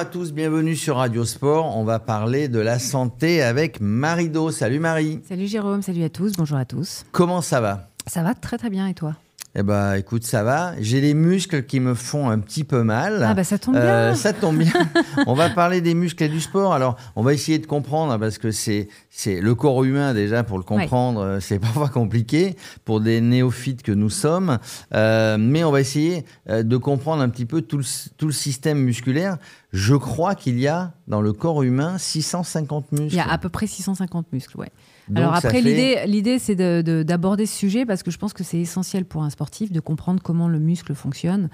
Bonjour 0.00 0.08
à 0.08 0.12
tous, 0.14 0.32
bienvenue 0.32 0.76
sur 0.76 0.96
Radio 0.96 1.26
Sport. 1.26 1.76
On 1.76 1.84
va 1.84 1.98
parler 1.98 2.48
de 2.48 2.58
la 2.58 2.78
santé 2.78 3.42
avec 3.42 3.82
Marido. 3.82 4.50
Salut 4.50 4.78
Marie. 4.78 5.20
Salut 5.28 5.46
Jérôme, 5.46 5.82
salut 5.82 6.04
à 6.04 6.08
tous, 6.08 6.32
bonjour 6.38 6.56
à 6.56 6.64
tous. 6.64 7.04
Comment 7.12 7.42
ça 7.42 7.60
va? 7.60 7.90
Ça 8.06 8.22
va 8.22 8.32
très 8.32 8.56
très 8.56 8.70
bien 8.70 8.86
et 8.86 8.94
toi? 8.94 9.14
Eh 9.56 9.64
ben, 9.64 9.94
écoute, 9.94 10.22
ça 10.22 10.44
va. 10.44 10.74
J'ai 10.80 11.00
les 11.00 11.12
muscles 11.12 11.64
qui 11.64 11.80
me 11.80 11.94
font 11.94 12.30
un 12.30 12.38
petit 12.38 12.62
peu 12.62 12.84
mal. 12.84 13.24
Ah 13.26 13.34
bah 13.34 13.42
ça 13.42 13.58
tombe 13.58 13.74
bien. 13.74 13.82
Euh, 13.82 14.14
ça 14.14 14.32
tombe 14.32 14.58
bien. 14.58 14.72
on 15.26 15.34
va 15.34 15.50
parler 15.50 15.80
des 15.80 15.94
muscles 15.94 16.22
et 16.22 16.28
du 16.28 16.40
sport. 16.40 16.72
Alors, 16.72 16.96
on 17.16 17.22
va 17.22 17.34
essayer 17.34 17.58
de 17.58 17.66
comprendre 17.66 18.16
parce 18.18 18.38
que 18.38 18.52
c'est 18.52 18.88
c'est 19.10 19.40
le 19.40 19.56
corps 19.56 19.82
humain 19.82 20.14
déjà 20.14 20.44
pour 20.44 20.56
le 20.56 20.62
comprendre, 20.62 21.20
euh, 21.20 21.40
c'est 21.40 21.58
parfois 21.60 21.88
compliqué 21.88 22.54
pour 22.84 23.00
des 23.00 23.20
néophytes 23.20 23.82
que 23.82 23.90
nous 23.90 24.10
sommes. 24.10 24.58
Euh, 24.94 25.36
mais 25.36 25.64
on 25.64 25.72
va 25.72 25.80
essayer 25.80 26.24
de 26.48 26.76
comprendre 26.76 27.22
un 27.22 27.28
petit 27.28 27.46
peu 27.46 27.60
tout 27.60 27.78
le, 27.78 27.84
tout 28.16 28.26
le 28.26 28.32
système 28.32 28.78
musculaire. 28.78 29.36
Je 29.72 29.96
crois 29.96 30.36
qu'il 30.36 30.60
y 30.60 30.68
a 30.68 30.92
dans 31.08 31.20
le 31.20 31.32
corps 31.32 31.64
humain 31.64 31.98
650 31.98 32.92
muscles. 32.92 33.06
Il 33.08 33.16
y 33.16 33.20
a 33.20 33.28
à 33.28 33.38
peu 33.38 33.48
près 33.48 33.66
650 33.66 34.32
muscles, 34.32 34.56
ouais. 34.58 34.70
Alors 35.14 35.34
après, 35.34 35.60
l'idée, 35.60 36.04
l'idée, 36.06 36.38
c'est 36.38 36.54
d'aborder 36.54 37.46
ce 37.46 37.56
sujet 37.56 37.86
parce 37.86 38.02
que 38.02 38.10
je 38.10 38.18
pense 38.18 38.32
que 38.32 38.44
c'est 38.44 38.58
essentiel 38.58 39.04
pour 39.04 39.22
un 39.22 39.30
sportif 39.30 39.72
de 39.72 39.80
comprendre 39.80 40.20
comment 40.22 40.48
le 40.48 40.58
muscle 40.58 40.94
fonctionne 40.94 41.48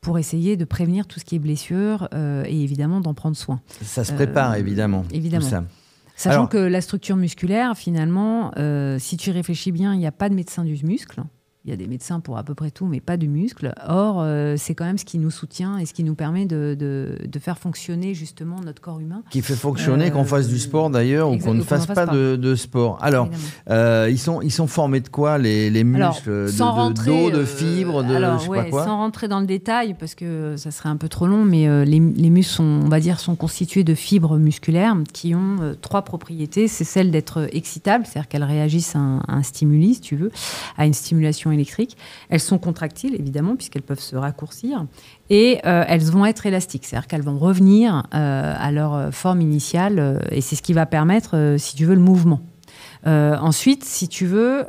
pour 0.00 0.18
essayer 0.18 0.56
de 0.56 0.64
prévenir 0.64 1.06
tout 1.06 1.18
ce 1.18 1.24
qui 1.24 1.36
est 1.36 1.40
blessure 1.40 2.08
euh, 2.14 2.44
et 2.46 2.62
évidemment 2.62 3.00
d'en 3.00 3.14
prendre 3.14 3.36
soin. 3.36 3.60
Ça 3.82 4.04
se 4.04 4.12
prépare, 4.12 4.52
euh, 4.52 4.56
évidemment. 4.56 5.04
Évidemment. 5.12 5.64
Sachant 6.16 6.46
que 6.46 6.58
la 6.58 6.80
structure 6.80 7.16
musculaire, 7.16 7.76
finalement, 7.76 8.50
euh, 8.58 8.98
si 8.98 9.16
tu 9.16 9.30
réfléchis 9.30 9.70
bien, 9.70 9.94
il 9.94 9.98
n'y 9.98 10.06
a 10.06 10.12
pas 10.12 10.28
de 10.28 10.34
médecin 10.34 10.64
du 10.64 10.76
muscle. 10.84 11.22
Il 11.68 11.72
y 11.72 11.74
a 11.74 11.76
des 11.76 11.86
médecins 11.86 12.20
pour 12.20 12.38
à 12.38 12.44
peu 12.44 12.54
près 12.54 12.70
tout, 12.70 12.86
mais 12.86 12.98
pas 12.98 13.18
du 13.18 13.28
muscle. 13.28 13.74
Or, 13.86 14.22
euh, 14.22 14.54
c'est 14.56 14.74
quand 14.74 14.86
même 14.86 14.96
ce 14.96 15.04
qui 15.04 15.18
nous 15.18 15.30
soutient 15.30 15.76
et 15.76 15.84
ce 15.84 15.92
qui 15.92 16.02
nous 16.02 16.14
permet 16.14 16.46
de, 16.46 16.74
de, 16.74 17.38
faire 17.38 17.58
fonctionner 17.58 18.14
justement 18.14 18.56
notre 18.64 18.80
corps 18.80 19.00
humain. 19.00 19.22
Qui 19.28 19.42
fait 19.42 19.54
fonctionner 19.54 20.10
qu'on 20.10 20.24
fasse 20.24 20.48
du 20.48 20.58
sport 20.58 20.88
d'ailleurs 20.88 21.30
ou 21.30 21.36
qu'on 21.36 21.52
ne 21.52 21.60
fasse, 21.60 21.86
pas, 21.86 22.06
De, 22.06 22.36
de, 22.36 22.54
sport. 22.54 22.96
Alors, 23.02 23.28
euh, 23.68 24.08
ils, 24.10 24.18
sont, 24.18 24.40
ils 24.40 24.50
sont 24.50 24.66
formés 24.66 25.00
de 25.00 25.08
quoi 25.08 25.36
les, 25.36 25.68
les 25.68 25.84
muscles 25.84 26.30
De 26.30 27.04
d'eau, 27.04 27.30
de, 27.30 27.44
fibres, 27.44 28.02
de 28.02 28.14
alors, 28.14 28.38
je 28.38 28.44
sais 28.44 28.48
pas 28.48 28.64
quoi 28.64 28.84
Sans 28.86 28.96
rentrer 28.96 29.28
dans 29.28 29.40
le 29.40 29.46
détail, 29.46 29.94
parce 29.98 30.14
que 30.14 30.54
ça 30.56 30.70
serait 30.70 30.88
un 30.88 30.96
peu 30.96 31.10
trop 31.10 31.26
long, 31.26 31.44
mais 31.44 31.68
euh, 31.68 31.84
les, 31.84 32.00
les, 32.00 32.30
muscles 32.30 32.54
sont, 32.54 32.80
on 32.82 32.88
va 32.88 32.98
dire, 32.98 33.20
sont 33.20 33.36
constitués 33.36 33.84
de 33.84 33.94
fibres 33.94 34.38
musculaires 34.38 34.96
qui 35.12 35.34
ont 35.34 35.76
trois 35.82 36.00
propriétés. 36.00 36.66
C'est 36.66 36.84
celle 36.84 37.10
d'être 37.10 37.46
excitable, 37.52 38.06
c'est-à-dire 38.06 38.28
qu'elles 38.28 38.44
réagissent 38.44 38.96
à 38.96 39.00
un, 39.00 39.18
à 39.18 39.34
un, 39.34 39.42
stimuli, 39.42 39.96
si 39.96 40.00
tu 40.00 40.16
veux, 40.16 40.30
à 40.78 40.86
une 40.86 40.94
stimulation 40.94 41.52
Elles 42.28 42.40
sont 42.40 42.58
contractiles, 42.58 43.14
évidemment, 43.14 43.56
puisqu'elles 43.56 43.82
peuvent 43.82 44.00
se 44.00 44.16
raccourcir. 44.16 44.86
Et 45.30 45.60
euh, 45.66 45.84
elles 45.86 46.02
vont 46.02 46.24
être 46.26 46.46
élastiques, 46.46 46.86
c'est-à-dire 46.86 47.06
qu'elles 47.06 47.22
vont 47.22 47.38
revenir 47.38 48.04
euh, 48.14 48.54
à 48.56 48.70
leur 48.72 49.12
forme 49.12 49.40
initiale. 49.40 49.98
Euh, 49.98 50.18
et 50.30 50.40
c'est 50.40 50.56
ce 50.56 50.62
qui 50.62 50.72
va 50.72 50.86
permettre, 50.86 51.56
si 51.58 51.76
tu 51.76 51.84
veux, 51.84 51.94
le 51.94 52.00
mouvement. 52.00 52.40
ensuite, 53.04 53.84
si 53.84 54.08
tu 54.08 54.26
veux... 54.26 54.64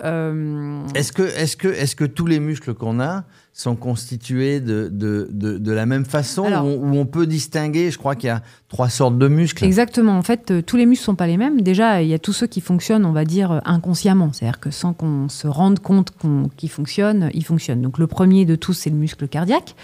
Est-ce 0.95 1.11
que, 1.11 1.23
est 1.23 1.55
que, 1.55 1.67
est 1.67 1.95
que 1.95 2.05
tous 2.05 2.25
les 2.25 2.39
muscles 2.39 2.73
qu'on 2.73 2.99
a 2.99 3.25
sont 3.59 3.75
constitués 3.75 4.61
de, 4.61 4.87
de, 4.89 5.27
de, 5.29 5.71
la 5.73 5.85
même 5.85 6.05
façon 6.05 6.43
où, 6.43 6.97
on 6.97 7.05
peut 7.05 7.27
distinguer, 7.27 7.91
je 7.91 7.97
crois 7.97 8.15
qu'il 8.15 8.27
y 8.27 8.31
a 8.31 8.41
trois 8.69 8.87
sortes 8.87 9.17
de 9.17 9.27
muscles. 9.27 9.65
Exactement, 9.65 10.17
en 10.17 10.21
fait, 10.21 10.51
euh, 10.51 10.61
tous 10.61 10.77
les 10.77 10.85
muscles 10.85 11.01
ne 11.01 11.05
sont 11.07 11.15
pas 11.15 11.27
les 11.27 11.35
mêmes. 11.35 11.59
Déjà, 11.59 12.01
il 12.01 12.07
y 12.07 12.13
a 12.13 12.19
tous 12.19 12.31
ceux 12.31 12.47
qui 12.47 12.61
fonctionnent, 12.61 13.05
on 13.05 13.11
va 13.11 13.25
dire, 13.25 13.51
euh, 13.51 13.59
inconsciemment, 13.65 14.31
c'est-à-dire 14.31 14.61
que 14.61 14.71
sans 14.71 14.93
qu'on 14.93 15.27
se 15.27 15.45
rende 15.45 15.79
compte 15.79 16.13
qu'ils 16.55 16.69
fonctionnent, 16.69 17.29
ils 17.33 17.43
fonctionnent. 17.43 17.81
Donc 17.81 17.97
le 17.97 18.07
premier 18.07 18.45
de 18.45 18.55
tous, 18.55 18.71
c'est 18.71 18.89
le 18.89 18.95
muscle 18.95 19.27
cardiaque, 19.27 19.75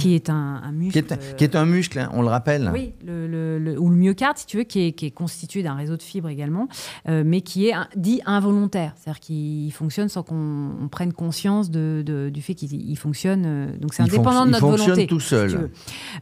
qui 0.00 0.14
est 0.14 0.30
un, 0.30 0.60
muscle... 0.72 0.92
Qui 0.92 0.98
est, 0.98 1.34
qui 1.36 1.42
est, 1.42 1.56
un 1.56 1.66
muscle, 1.66 1.98
hein, 1.98 2.10
on 2.12 2.22
le 2.22 2.28
rappelle. 2.28 2.70
Oui, 2.72 2.92
le, 3.04 3.76
ou 3.80 3.90
le 3.90 3.96
myocarde, 3.96 4.38
si 4.38 4.46
tu 4.46 4.58
veux, 4.58 4.64
qui 4.64 4.86
est, 4.86 4.92
qui 4.92 5.06
est 5.06 5.10
constitué 5.10 5.64
d'un 5.64 5.74
réseau 5.74 5.96
de 5.96 6.02
fibres 6.02 6.28
également, 6.28 6.68
euh, 7.08 7.24
mais 7.26 7.40
qui 7.40 7.66
est 7.66 7.74
dit 7.96 8.20
involontaire, 8.26 8.92
c'est-à-dire 8.96 9.18
qu'il 9.18 9.72
fonctionne 9.72 10.08
sans 10.08 10.22
qu'on 10.22 10.88
prenne 10.88 11.12
conscience 11.12 11.68
de, 11.68 12.30
du 12.32 12.42
fait 12.42 12.54
qu'il 12.54 12.96
fonctionne 12.96 13.23
euh, 13.28 13.76
donc 13.78 13.94
c'est 13.94 14.02
indépendant 14.02 14.46
de 14.46 14.52
notre 14.52 14.66
volonté. 14.66 14.82
Il 14.82 14.88
fonctionne 14.88 15.06
tout 15.06 15.20
seul. 15.20 15.70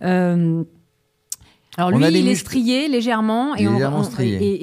Euh, 0.02 0.64
alors 1.76 1.90
lui, 1.90 2.06
il 2.06 2.28
est 2.28 2.34
strié 2.34 2.88
légèrement, 2.88 3.56
et, 3.56 3.64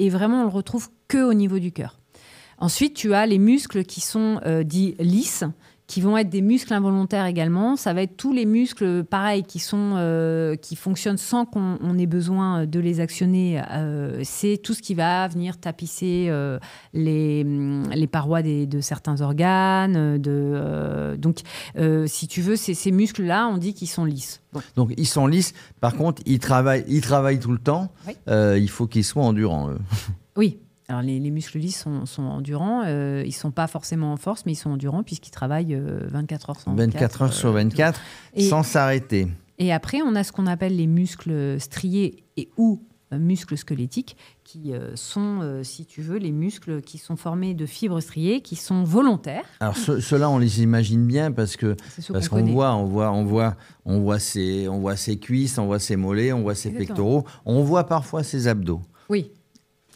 et, 0.04 0.10
vraiment 0.10 0.42
on 0.42 0.44
le 0.44 0.50
retrouve 0.50 0.88
que 1.08 1.18
au 1.18 1.34
niveau 1.34 1.58
du 1.58 1.72
cœur. 1.72 1.98
Ensuite, 2.58 2.94
tu 2.94 3.14
as 3.14 3.26
les 3.26 3.38
muscles 3.38 3.84
qui 3.84 4.00
sont 4.00 4.40
euh, 4.46 4.62
dits 4.62 4.94
lisses, 5.00 5.44
qui 5.90 6.00
vont 6.00 6.16
être 6.16 6.28
des 6.28 6.40
muscles 6.40 6.72
involontaires 6.72 7.26
également. 7.26 7.74
Ça 7.74 7.92
va 7.92 8.02
être 8.02 8.16
tous 8.16 8.32
les 8.32 8.46
muscles, 8.46 9.02
pareil, 9.02 9.42
qui, 9.42 9.58
sont, 9.58 9.94
euh, 9.96 10.54
qui 10.54 10.76
fonctionnent 10.76 11.16
sans 11.16 11.46
qu'on 11.46 11.98
ait 11.98 12.06
besoin 12.06 12.64
de 12.64 12.78
les 12.78 13.00
actionner. 13.00 13.60
Euh, 13.72 14.20
c'est 14.22 14.56
tout 14.62 14.72
ce 14.72 14.82
qui 14.82 14.94
va 14.94 15.26
venir 15.26 15.58
tapisser 15.58 16.28
euh, 16.28 16.60
les, 16.94 17.42
les, 17.42 18.06
parois 18.06 18.40
de 18.40 18.80
certains 18.80 19.20
organes. 19.20 20.18
De, 20.18 21.16
donc, 21.18 21.40
si 22.06 22.28
tu 22.28 22.40
veux, 22.40 22.54
ces, 22.54 22.92
muscles-là, 22.92 23.48
on 23.48 23.58
dit 23.58 23.74
qu'ils 23.74 23.88
sont 23.88 24.04
lisses. 24.04 24.42
Donc, 24.76 24.94
ils 24.96 25.08
sont 25.08 25.26
lisses. 25.26 25.54
Par 25.80 25.96
contre, 25.96 26.22
ils 26.24 26.38
travaillent, 26.38 26.84
ils 26.86 27.00
travaillent 27.00 27.40
tout 27.40 27.50
le 27.50 27.58
temps. 27.58 27.90
il 28.28 28.70
faut 28.70 28.86
qu'ils 28.86 29.04
soient 29.04 29.24
endurants. 29.24 29.70
Oui, 30.36 30.60
alors 30.90 31.02
les, 31.02 31.30
muscles 31.30 31.58
lisses 31.58 31.86
sont, 32.04 32.22
endurants, 32.22 32.82
euh, 32.84 33.22
ils 33.24 33.28
ne 33.28 33.32
sont 33.32 33.52
pas 33.52 33.68
forcément 33.68 34.12
en 34.12 34.16
force, 34.16 34.44
mais 34.44 34.52
ils 34.52 34.56
sont 34.56 34.70
endurants 34.70 35.04
puisqu'ils 35.04 35.30
travaillent 35.30 35.80
24 36.10 36.48
euh, 36.48 36.50
heures 36.50 36.60
sur 36.60 36.70
24. 36.72 36.92
24 36.92 37.22
heures 37.22 37.32
sur 37.32 37.52
24, 37.52 38.00
euh, 38.36 38.40
sans 38.40 38.64
s'arrêter. 38.64 39.28
Et 39.58 39.72
après, 39.72 40.02
on 40.02 40.16
a 40.16 40.24
ce 40.24 40.32
qu'on 40.32 40.48
appelle 40.48 40.76
les 40.76 40.88
muscles 40.88 41.60
striés 41.60 42.24
et 42.36 42.48
ou 42.56 42.82
muscles 43.12 43.56
squelettiques, 43.56 44.16
qui 44.44 44.72
sont, 44.94 45.60
si 45.64 45.84
tu 45.84 46.00
veux, 46.00 46.16
les 46.16 46.30
muscles 46.30 46.80
qui 46.80 46.96
sont 46.96 47.16
formés 47.16 47.54
de 47.54 47.66
fibres 47.66 48.00
striées, 48.00 48.40
qui 48.40 48.54
sont 48.54 48.84
volontaires. 48.84 49.44
Alors 49.58 49.76
ceux-là, 49.76 50.30
on 50.30 50.38
les 50.38 50.62
imagine 50.62 51.06
bien 51.06 51.32
parce 51.32 51.56
que 51.56 51.76
parce 52.12 52.28
qu'on 52.28 52.44
voit, 52.44 52.74
on 52.76 52.84
voit, 52.84 53.10
on 53.10 53.24
voit, 53.24 53.56
on 53.84 53.98
voit 53.98 54.20
ses, 54.20 54.68
on 54.68 54.78
voit 54.78 54.96
ses 54.96 55.18
cuisses, 55.18 55.58
on 55.58 55.66
voit 55.66 55.80
ses 55.80 55.96
mollets, 55.96 56.32
on 56.32 56.42
voit 56.42 56.54
ses 56.54 56.70
pectoraux, 56.70 57.24
on 57.44 57.62
voit 57.64 57.84
parfois 57.84 58.22
ses 58.22 58.46
abdos. 58.46 58.80
Oui, 59.08 59.32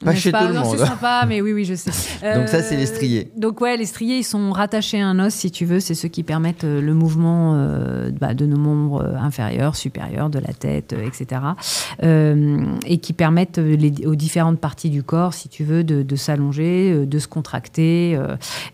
pas 0.05 0.15
chez 0.15 0.33
tout 0.33 0.39
le 0.47 0.55
monde. 0.55 0.77
C'est 0.79 0.87
sympa, 0.87 1.25
mais 1.27 1.41
oui, 1.41 1.53
oui, 1.53 1.65
je 1.65 1.75
sais. 1.75 1.91
donc 2.35 2.49
ça, 2.49 2.63
c'est 2.63 2.77
les 2.77 2.87
striés. 2.87 3.31
Euh, 3.35 3.41
donc 3.41 3.61
ouais, 3.61 3.77
les 3.77 3.87
striés, 3.87 4.19
ils 4.19 4.25
sont 4.25 4.53
rattachés 4.53 5.01
à 5.01 5.07
un 5.07 5.19
os, 5.19 5.33
si 5.33 5.51
tu 5.51 5.65
veux. 5.65 5.81
C'est 5.81 5.95
ceux 5.95 6.09
qui 6.09 6.23
permettent 6.23 6.65
euh, 6.65 6.81
le 6.81 6.95
mouvement 6.95 7.55
euh, 7.55 8.11
bah, 8.21 8.35
de 8.35 8.47
nos 8.47 8.59
membres 8.59 9.05
inférieurs, 9.17 9.77
supérieurs, 9.77 10.31
de 10.31 10.39
la 10.39 10.53
tête, 10.53 10.95
etc. 11.05 11.41
et 12.03 12.99
qui 12.99 13.13
permettent 13.13 13.61
aux 14.07 14.15
différentes 14.15 14.61
parties 14.61 14.91
du 14.91 15.03
corps, 15.03 15.35
si 15.35 15.49
tu 15.49 15.65
veux, 15.65 15.85
de, 15.85 16.17
s'allonger, 16.17 17.07
de 17.07 17.19
se 17.19 17.29
contracter. 17.29 18.19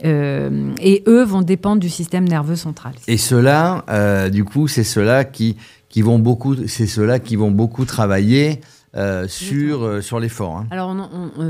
et 0.03 1.03
eux 1.07 1.25
vont 1.25 1.43
dépendre 1.43 1.81
du 1.81 1.89
système 1.89 2.29
nerveux 2.29 2.57
central. 2.57 2.93
Et 3.07 3.17
ceux-là, 3.17 4.29
du 4.31 4.45
coup, 4.45 4.69
c'est 4.69 4.85
ceux-là 4.85 5.25
qui, 5.25 5.57
qui 5.89 6.03
vont 6.03 6.19
beaucoup, 6.19 6.55
c'est 6.67 6.87
ceux-là 6.87 7.19
qui 7.19 7.37
vont 7.37 7.51
beaucoup 7.51 7.85
travailler 7.85 8.61
euh, 8.97 9.29
sur, 9.29 9.85
euh, 9.85 10.01
sur 10.01 10.19
l'effort. 10.19 10.57
Hein. 10.57 10.67
Alors, 10.73 10.97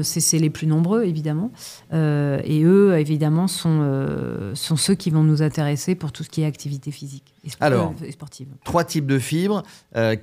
c'est 0.03 0.39
les 0.39 0.51
plus 0.51 0.67
nombreux, 0.67 1.05
évidemment. 1.05 1.51
Euh, 1.91 2.39
et 2.45 2.65
eux, 2.65 2.99
évidemment, 2.99 3.49
sont, 3.49 4.53
sont 4.55 4.77
ceux 4.77 4.95
qui 4.95 5.09
vont 5.09 5.23
nous 5.23 5.41
intéresser 5.41 5.95
pour 5.95 6.13
tout 6.13 6.23
ce 6.23 6.29
qui 6.29 6.43
est 6.43 6.47
activité 6.47 6.91
physique 6.91 7.35
et, 7.47 7.49
Alors, 7.61 7.95
sportive. 8.11 8.49
Trois 8.65 8.85
types 8.85 9.07
de 9.07 9.19
fibres 9.19 9.63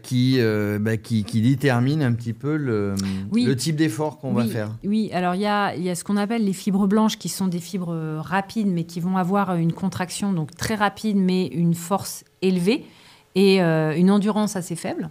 qui, 0.04 0.40
bah, 0.80 0.98
qui, 0.98 1.24
qui, 1.24 1.42
déterminent 1.42 2.06
un 2.06 2.14
petit 2.14 2.34
peu 2.34 2.56
le, 2.56 2.94
le 3.34 3.56
type 3.56 3.78
d'effort 3.78 4.20
qu'on 4.20 4.34
va 4.34 4.46
faire. 4.46 4.70
Oui, 4.84 5.10
alors 5.12 5.34
il 5.34 5.42
y 5.42 5.48
a, 5.48 5.76
y 5.76 5.90
a 5.90 5.96
ce 5.96 6.04
qu'on 6.04 6.18
appelle 6.18 6.46
les 6.46 6.54
fibres 6.54 6.86
blanches 6.86 7.18
qui 7.18 7.30
sont 7.30 7.48
des 7.48 7.60
fibres 7.60 8.20
rapides, 8.20 8.68
mais 8.68 8.84
qui 8.84 9.00
vont 9.00 9.18
avoir 9.18 9.56
une 9.56 9.74
contraction 9.74 10.34
donc 10.34 10.56
très 10.56 10.76
rapide, 10.76 11.18
mais 11.18 11.48
une 11.48 11.74
force 11.74 12.24
élevée 12.44 12.86
et 13.34 13.60
une 13.60 14.12
endurance 14.12 14.56
assez 14.56 14.76
faible. 14.76 15.10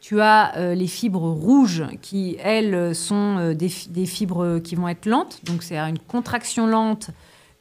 Tu 0.00 0.20
as 0.20 0.56
euh, 0.56 0.74
les 0.74 0.86
fibres 0.86 1.28
rouges 1.30 1.84
qui, 2.00 2.36
elles, 2.42 2.94
sont 2.94 3.36
euh, 3.38 3.54
des, 3.54 3.68
fibres 4.06 4.58
qui 4.58 4.74
vont 4.74 4.88
être 4.88 5.06
lentes. 5.06 5.40
Donc, 5.44 5.62
c'est 5.62 5.78
une 5.78 5.98
contraction 5.98 6.66
lente, 6.66 7.10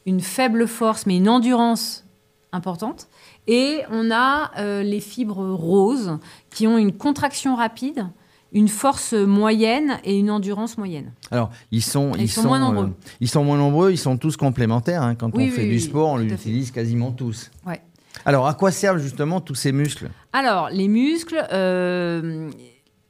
une 0.06 0.22
faible 0.22 0.68
force, 0.68 1.06
mais 1.06 1.18
une 1.18 1.28
endurance 1.28 2.06
importante. 2.52 3.08
Et 3.48 3.82
on 3.92 4.10
a 4.12 4.52
euh, 4.58 4.84
les 4.84 5.00
fibres 5.00 5.54
roses 5.54 6.18
qui 6.50 6.66
ont 6.66 6.78
une 6.78 6.94
contraction 6.94 7.56
rapide, 7.56 8.08
une 8.54 8.68
force 8.68 9.14
moyenne 9.14 10.00
et 10.04 10.18
une 10.18 10.32
endurance 10.32 10.78
moyenne. 10.78 11.12
Alors, 11.32 11.52
ils 11.72 11.84
sont, 11.84 12.14
ils, 12.18 12.30
sont, 12.30 12.44
moins 12.44 12.60
nombreux. 12.60 12.94
ils 13.20 13.30
sont 13.30 13.44
moins 13.44 13.58
nombreux, 13.58 13.92
ils 13.92 13.98
sont 13.98 14.18
tous 14.18 14.38
complémentaires. 14.38 15.04
Hein. 15.04 15.16
Quand 15.16 15.36
on 15.36 15.48
fait 15.50 15.68
du 15.68 15.80
sport, 15.80 16.10
on 16.10 16.18
les 16.18 16.34
utilise 16.34 16.72
quasiment 16.72 17.12
tous. 17.12 17.52
Ouais. 17.66 17.82
Alors, 18.26 18.48
à 18.48 18.54
quoi 18.54 18.72
servent 18.72 19.00
justement 19.00 19.42
tous 19.42 19.56
ces 19.56 19.72
muscles 19.72 20.10
Alors, 20.34 20.70
les 20.70 20.88
muscles, 20.88 21.46
euh, 21.52 22.50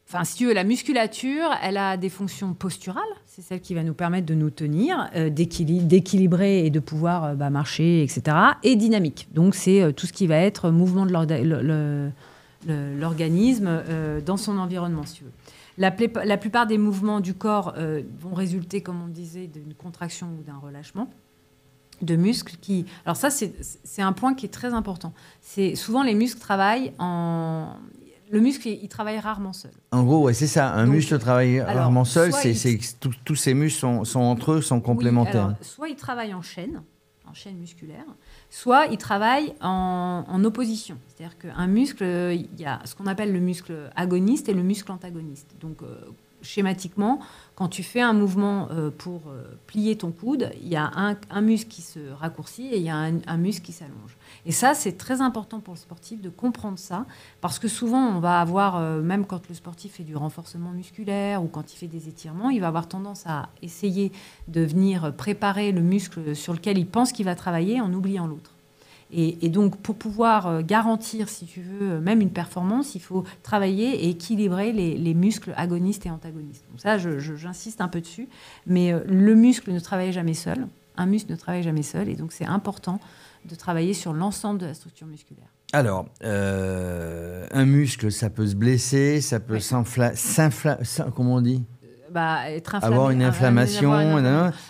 enfin, 0.08 0.24
si 0.24 0.36
tu 0.36 0.46
veux, 0.48 0.54
la 0.54 0.64
musculature, 0.64 1.50
elle 1.64 1.78
a 1.78 1.98
des 1.98 2.10
fonctions 2.10 2.54
posturales. 2.54 3.04
C'est 3.26 3.42
celle 3.42 3.62
qui 3.62 3.74
va 3.74 3.84
nous 3.84 3.94
permettre 3.94 4.26
de 4.26 4.34
nous 4.34 4.50
tenir, 4.50 5.10
euh, 5.16 5.30
d'équilibrer 5.30 6.66
et 6.66 6.70
de 6.70 6.80
pouvoir 6.80 7.24
euh, 7.24 7.34
bah, 7.36 7.50
marcher, 7.50 8.04
etc. 8.04 8.36
Et 8.64 8.76
dynamique. 8.76 9.28
Donc, 9.34 9.56
c'est 9.56 9.94
tout 9.94 10.06
ce 10.06 10.14
qui 10.14 10.28
va 10.28 10.38
être 10.38 10.70
mouvement 10.70 11.06
de 11.06 11.14
l'organisme 13.00 13.84
dans 14.26 14.38
son 14.38 14.58
environnement, 14.58 15.06
si 15.06 15.16
tu 15.16 15.24
veux. 15.24 15.32
La, 15.78 15.92
plupart 15.92 16.68
des 16.68 16.78
mouvements 16.78 17.22
du 17.22 17.34
corps 17.34 17.74
vont 18.20 18.34
résulter, 18.34 18.82
comme 18.82 19.02
on 19.02 19.08
disait, 19.08 19.48
d'une 19.48 19.74
contraction 19.74 20.28
ou 20.38 20.44
d'un 20.44 20.58
relâchement 20.58 21.10
de 22.02 22.16
muscles 22.16 22.56
qui... 22.62 22.86
Alors 23.06 23.16
ça, 23.16 23.30
c'est 23.30 24.02
un 24.02 24.14
point 24.14 24.34
qui 24.34 24.46
est 24.46 24.50
très 24.50 24.74
important. 24.74 25.14
C'est 25.42 25.76
souvent 25.76 26.04
les 26.04 26.16
muscles 26.16 26.40
travaillent 26.40 26.94
en... 27.00 27.76
Le 28.32 28.42
muscle, 28.42 28.68
il, 28.68 28.88
travaille 28.90 29.18
rarement 29.18 29.54
seul. 29.54 29.72
En 29.92 30.04
gros, 30.04 30.22
ouais, 30.22 30.36
c'est 30.36 30.46
ça. 30.46 30.72
Un 30.72 30.86
muscle 30.86 31.18
travaille 31.18 31.62
rarement 31.62 32.06
seul. 32.06 32.32
C'est 32.32 32.78
tous 33.00 33.36
ces 33.36 33.56
muscles 33.56 33.80
sont, 33.80 34.20
entre 34.20 34.52
eux, 34.54 34.62
sont 34.62 34.82
complémentaires. 34.82 35.56
soit 35.62 35.90
il 35.90 35.96
travaille 35.96 36.36
en 36.36 36.44
chaîne, 36.44 36.84
en 37.28 37.34
chaîne 37.34 37.58
musculaire, 37.58 38.06
soit 38.52 38.86
il 38.86 38.98
travaille 38.98 39.56
en, 39.62 40.44
opposition. 40.44 40.98
C'est-à-dire 41.08 41.40
qu'un 41.40 41.66
muscle, 41.66 42.04
il 42.04 42.60
y 42.60 42.66
a 42.66 42.80
ce 42.86 42.94
qu'on 42.94 43.08
appelle 43.08 43.34
le 43.34 43.40
muscle 43.40 43.90
agoniste 43.96 44.48
et 44.48 44.54
le 44.54 44.62
muscle 44.62 44.92
antagoniste. 44.92 45.56
Donc, 45.60 45.82
euh, 45.82 45.96
schématiquement, 46.42 47.20
quand 47.56 47.68
tu 47.68 47.84
fais 47.84 48.02
un 48.02 48.14
mouvement 48.14 48.70
euh, 48.72 48.90
pour 48.90 49.24
euh, 49.28 49.44
plier 49.68 49.98
ton 49.98 50.12
coude, 50.12 50.52
il 50.62 50.70
y 50.70 50.78
a 50.78 50.92
un, 51.30 51.42
muscle 51.42 51.70
qui 51.70 51.82
se 51.82 52.00
raccourcit 52.18 52.68
et 52.68 52.78
il 52.78 52.84
y 52.84 52.90
a 52.90 52.96
un, 52.96 53.38
muscle 53.38 53.66
qui 53.66 53.74
s'allonge. 53.74 54.18
Et 54.46 54.52
ça, 54.52 54.74
c'est 54.74 54.94
très 54.94 55.20
important 55.20 55.60
pour 55.60 55.74
le 55.74 55.80
sportif 55.80 56.22
de 56.22 56.30
comprendre 56.30 56.80
ça, 56.80 57.06
parce 57.42 57.60
que 57.60 57.68
souvent, 57.68 58.16
on 58.16 58.20
va 58.20 58.40
avoir, 58.40 58.78
euh, 58.78 59.02
même 59.02 59.26
quand 59.26 59.50
le 59.50 59.56
sportif 59.56 59.96
fait 59.96 60.04
du 60.04 60.16
renforcement 60.16 60.72
musculaire 60.72 61.44
ou 61.44 61.48
quand 61.48 61.74
il 61.74 61.76
fait 61.76 61.88
des 61.88 62.08
étirements, 62.08 62.50
il 62.50 62.62
va 62.62 62.68
avoir 62.68 62.88
tendance 62.88 63.28
à 63.28 63.50
essayer 63.62 64.12
de 64.48 64.62
venir 64.62 65.14
préparer 65.16 65.72
le 65.72 65.82
muscle 65.82 66.36
sur 66.36 66.54
lequel 66.54 66.78
il 66.78 66.88
pense 66.88 67.12
qu'il 67.12 67.26
va 67.26 67.36
travailler 67.36 67.82
en 67.82 67.94
oubliant 67.94 68.28
l'autre. 68.28 68.52
Et, 69.12 69.50
donc, 69.50 69.78
pour 69.78 69.96
pouvoir 69.96 70.46
euh, 70.46 70.62
garantir, 70.62 71.30
si 71.30 71.46
tu 71.46 71.62
veux, 71.62 71.94
euh, 71.94 72.00
même 72.00 72.22
une 72.22 72.30
performance, 72.30 72.94
il 72.94 73.02
faut 73.02 73.24
travailler 73.42 74.06
et 74.06 74.10
équilibrer 74.10 74.72
les, 74.72 75.14
muscles 75.16 75.52
agonistes 75.58 76.06
et 76.06 76.12
antagonistes. 76.12 76.64
Donc 76.70 76.80
ça, 76.80 76.98
j'insiste 76.98 77.82
un 77.82 77.88
peu 77.88 78.02
dessus. 78.02 78.30
Mais 78.68 78.94
euh, 78.94 79.00
le 79.08 79.34
muscle 79.34 79.72
ne 79.72 79.80
travaille 79.80 80.14
jamais 80.14 80.36
seul. 80.36 80.68
Un 80.96 81.08
muscle 81.08 81.32
ne 81.32 81.38
travaille 81.38 81.64
jamais 81.64 81.82
seul. 81.82 82.08
Et 82.08 82.16
donc, 82.16 82.32
c'est 82.32 82.46
important 82.46 83.00
de 83.46 83.56
travailler 83.56 83.96
sur 83.96 84.14
l'ensemble 84.14 84.60
de 84.60 84.68
la 84.68 84.76
structure 84.76 85.08
musculaire. 85.08 85.48
Alors, 85.74 86.06
un 86.22 87.66
muscle, 87.66 88.12
ça 88.12 88.30
peut 88.30 88.48
se 88.48 88.56
blesser, 88.56 89.22
ça 89.22 89.40
peut 89.40 89.60
s'inflammer, 89.60 90.84
comment 91.16 91.36
on 91.36 91.42
dit? 91.42 91.64
Bah, 92.12 92.50
être 92.50 92.76
avoir 92.76 93.12
une 93.12 93.24
inflammation. 93.24 93.94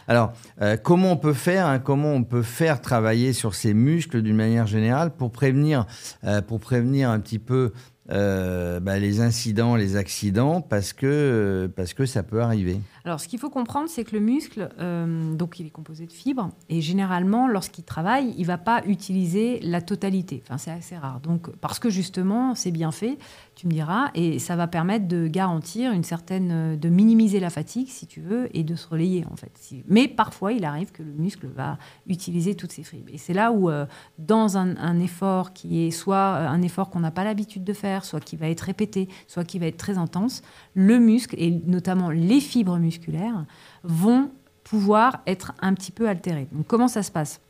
Alors, 0.08 0.34
euh, 0.62 0.78
comment 0.78 1.12
on 1.12 1.18
peut 1.18 1.34
faire 1.34 1.66
hein, 1.66 1.80
Comment 1.80 2.14
on 2.14 2.24
peut 2.24 2.42
faire 2.42 2.82
travailler 2.82 3.34
sur 3.34 3.56
ces 3.56 3.74
muscles 3.74 4.22
d'une 4.22 4.36
manière 4.36 4.68
générale 4.68 5.12
pour 5.12 5.32
prévenir, 5.32 5.86
euh, 6.24 6.42
pour 6.42 6.60
prévenir 6.60 7.10
un 7.10 7.20
petit 7.20 7.40
peu 7.40 7.72
euh, 8.12 8.80
bah, 8.80 8.98
les 8.98 9.22
incidents, 9.22 9.76
les 9.76 9.96
accidents, 9.96 10.62
parce 10.62 10.94
que, 10.94 11.70
parce 11.76 11.94
que 11.94 12.06
ça 12.06 12.24
peut 12.24 12.42
arriver? 12.42 12.80
Alors, 13.06 13.20
ce 13.20 13.28
qu'il 13.28 13.40
faut 13.40 13.50
comprendre, 13.50 13.90
c'est 13.90 14.04
que 14.04 14.16
le 14.16 14.22
muscle, 14.22 14.70
euh, 14.80 15.34
donc 15.34 15.60
il 15.60 15.68
est 15.68 15.72
composé 15.72 16.06
de 16.06 16.12
fibres, 16.12 16.50
et 16.70 16.82
généralement, 16.82 17.48
lorsqu'il 17.48 17.84
travaille, 17.84 18.34
il 18.38 18.42
ne 18.42 18.48
va 18.48 18.58
pas 18.58 18.84
utiliser 18.86 19.60
la 19.62 19.82
totalité. 19.82 20.42
Enfin, 20.46 20.58
c'est 20.58 20.72
assez 20.72 20.98
rare. 20.98 21.20
Donc, 21.22 21.50
parce 21.58 21.80
que 21.80 21.90
justement, 21.90 22.56
c'est 22.56 22.72
bien 22.72 22.92
fait, 22.92 23.18
tu 23.56 23.68
me 23.68 23.72
diras, 23.72 24.10
et 24.16 24.40
ça 24.40 24.56
va 24.56 24.68
permettre 24.68 25.08
de 25.08 25.28
garantir 25.28 25.92
une 25.92 26.04
certaine, 26.04 26.78
de 26.78 26.90
minimiser 26.90 27.40
la 27.40 27.50
fatigue, 27.50 27.88
si 27.88 28.08
tu 28.08 28.22
veux, 28.22 28.50
et 28.56 28.64
de 28.64 28.76
se 28.76 28.88
relayer 28.88 29.26
en 29.32 29.36
fait. 29.36 29.52
Mais 29.88 30.08
parfois, 30.08 30.54
il 30.54 30.66
arrive 30.66 30.92
que 30.92 31.04
le 31.04 31.12
muscle 31.12 31.48
va 31.48 31.78
utiliser 32.08 32.56
toutes 32.56 32.72
ses 32.72 32.84
fibres. 32.84 33.10
Et 33.14 33.18
c'est 33.18 33.34
là 33.34 33.52
où, 33.52 33.70
euh, 33.70 33.86
dans 34.18 34.58
un, 34.58 34.78
un, 34.78 35.00
effort 35.00 35.54
qui 35.54 35.86
est 35.86 35.92
soit 35.92 36.38
un 36.38 36.62
effort 36.62 36.90
qu'on 36.90 37.00
n'a 37.00 37.12
pas 37.12 37.24
l'habitude 37.24 37.64
de 37.64 37.74
faire, 37.74 38.06
soit 38.06 38.20
qui 38.20 38.36
va 38.36 38.50
être 38.50 38.62
répété, 38.62 39.08
soit 39.28 39.44
qui 39.44 39.60
va 39.60 39.68
être 39.68 39.78
très 39.78 39.98
intense, 39.98 40.42
le 40.74 41.00
muscle, 41.00 41.36
et 41.38 41.52
notamment 41.52 42.10
les 42.10 42.40
fibres 42.40 42.78
musculaires, 42.78 42.90
vont 43.84 44.32
pouvoir 44.64 45.22
être 45.26 45.54
un 45.62 45.74
petit 45.74 45.92
peu 45.92 46.08
altérées. 46.08 46.48
Donc 46.52 46.68
comment 46.68 46.88
ça 46.88 47.04
se 47.04 47.12
passe? 47.12 47.42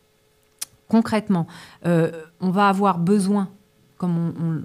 Concrètement, 0.88 1.48
euh, 1.86 2.12
on 2.40 2.50
va 2.50 2.68
avoir 2.68 2.98
besoin 2.98 3.50
comme 3.98 4.64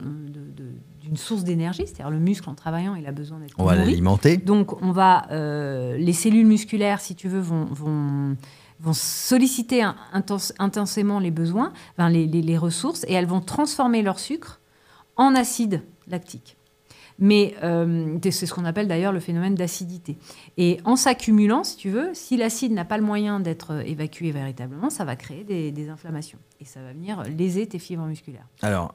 d'une 1.00 1.16
source 1.16 1.42
d'énergie, 1.42 1.86
c'est-à-dire 1.86 2.10
le 2.10 2.20
muscle 2.20 2.48
en 2.48 2.54
travaillant, 2.54 2.94
il 2.94 3.04
a 3.06 3.12
besoin 3.12 3.40
d'être 3.40 3.54
On 3.58 3.64
va 3.64 3.74
l'alimenter. 3.74 4.36
Donc 4.36 4.80
on 4.80 4.92
va, 4.92 5.26
euh, 5.32 5.96
les 5.96 6.12
cellules 6.12 6.46
musculaires, 6.46 7.00
si 7.00 7.16
tu 7.16 7.28
veux, 7.28 7.40
vont, 7.40 7.64
vont 7.64 8.36
vont 8.80 8.92
solliciter 8.92 9.82
intensément 10.58 11.18
les 11.18 11.30
besoins, 11.30 11.72
les, 11.98 12.26
les, 12.26 12.58
ressources, 12.58 13.04
et 13.08 13.14
elles 13.14 13.26
vont 13.26 13.40
transformer 13.40 14.02
leur 14.02 14.18
sucre 14.18 14.60
en 15.16 15.34
acide 15.34 15.82
lactique. 16.06 16.56
Mais 17.18 17.54
euh, 17.62 18.18
c'est 18.22 18.46
ce 18.46 18.54
qu'on 18.54 18.64
appelle 18.64 18.88
d'ailleurs 18.88 19.12
le 19.12 19.20
phénomène 19.20 19.54
d'acidité. 19.54 20.16
Et 20.56 20.80
en 20.84 20.96
s'accumulant, 20.96 21.64
si 21.64 21.76
tu 21.76 21.90
veux, 21.90 22.10
si 22.12 22.36
l'acide 22.36 22.72
n'a 22.72 22.84
pas 22.84 22.98
le 22.98 23.04
moyen 23.04 23.40
d'être 23.40 23.82
évacué 23.86 24.32
véritablement, 24.32 24.90
ça 24.90 25.04
va 25.04 25.16
créer 25.16 25.44
des, 25.44 25.88
inflammations. 25.88 26.38
Et 26.60 26.64
ça 26.64 26.80
va 26.80 26.92
venir 26.92 27.22
léser 27.24 27.66
tes 27.66 27.78
fibres 27.78 28.06
musculaires. 28.06 28.46
Alors, 28.62 28.94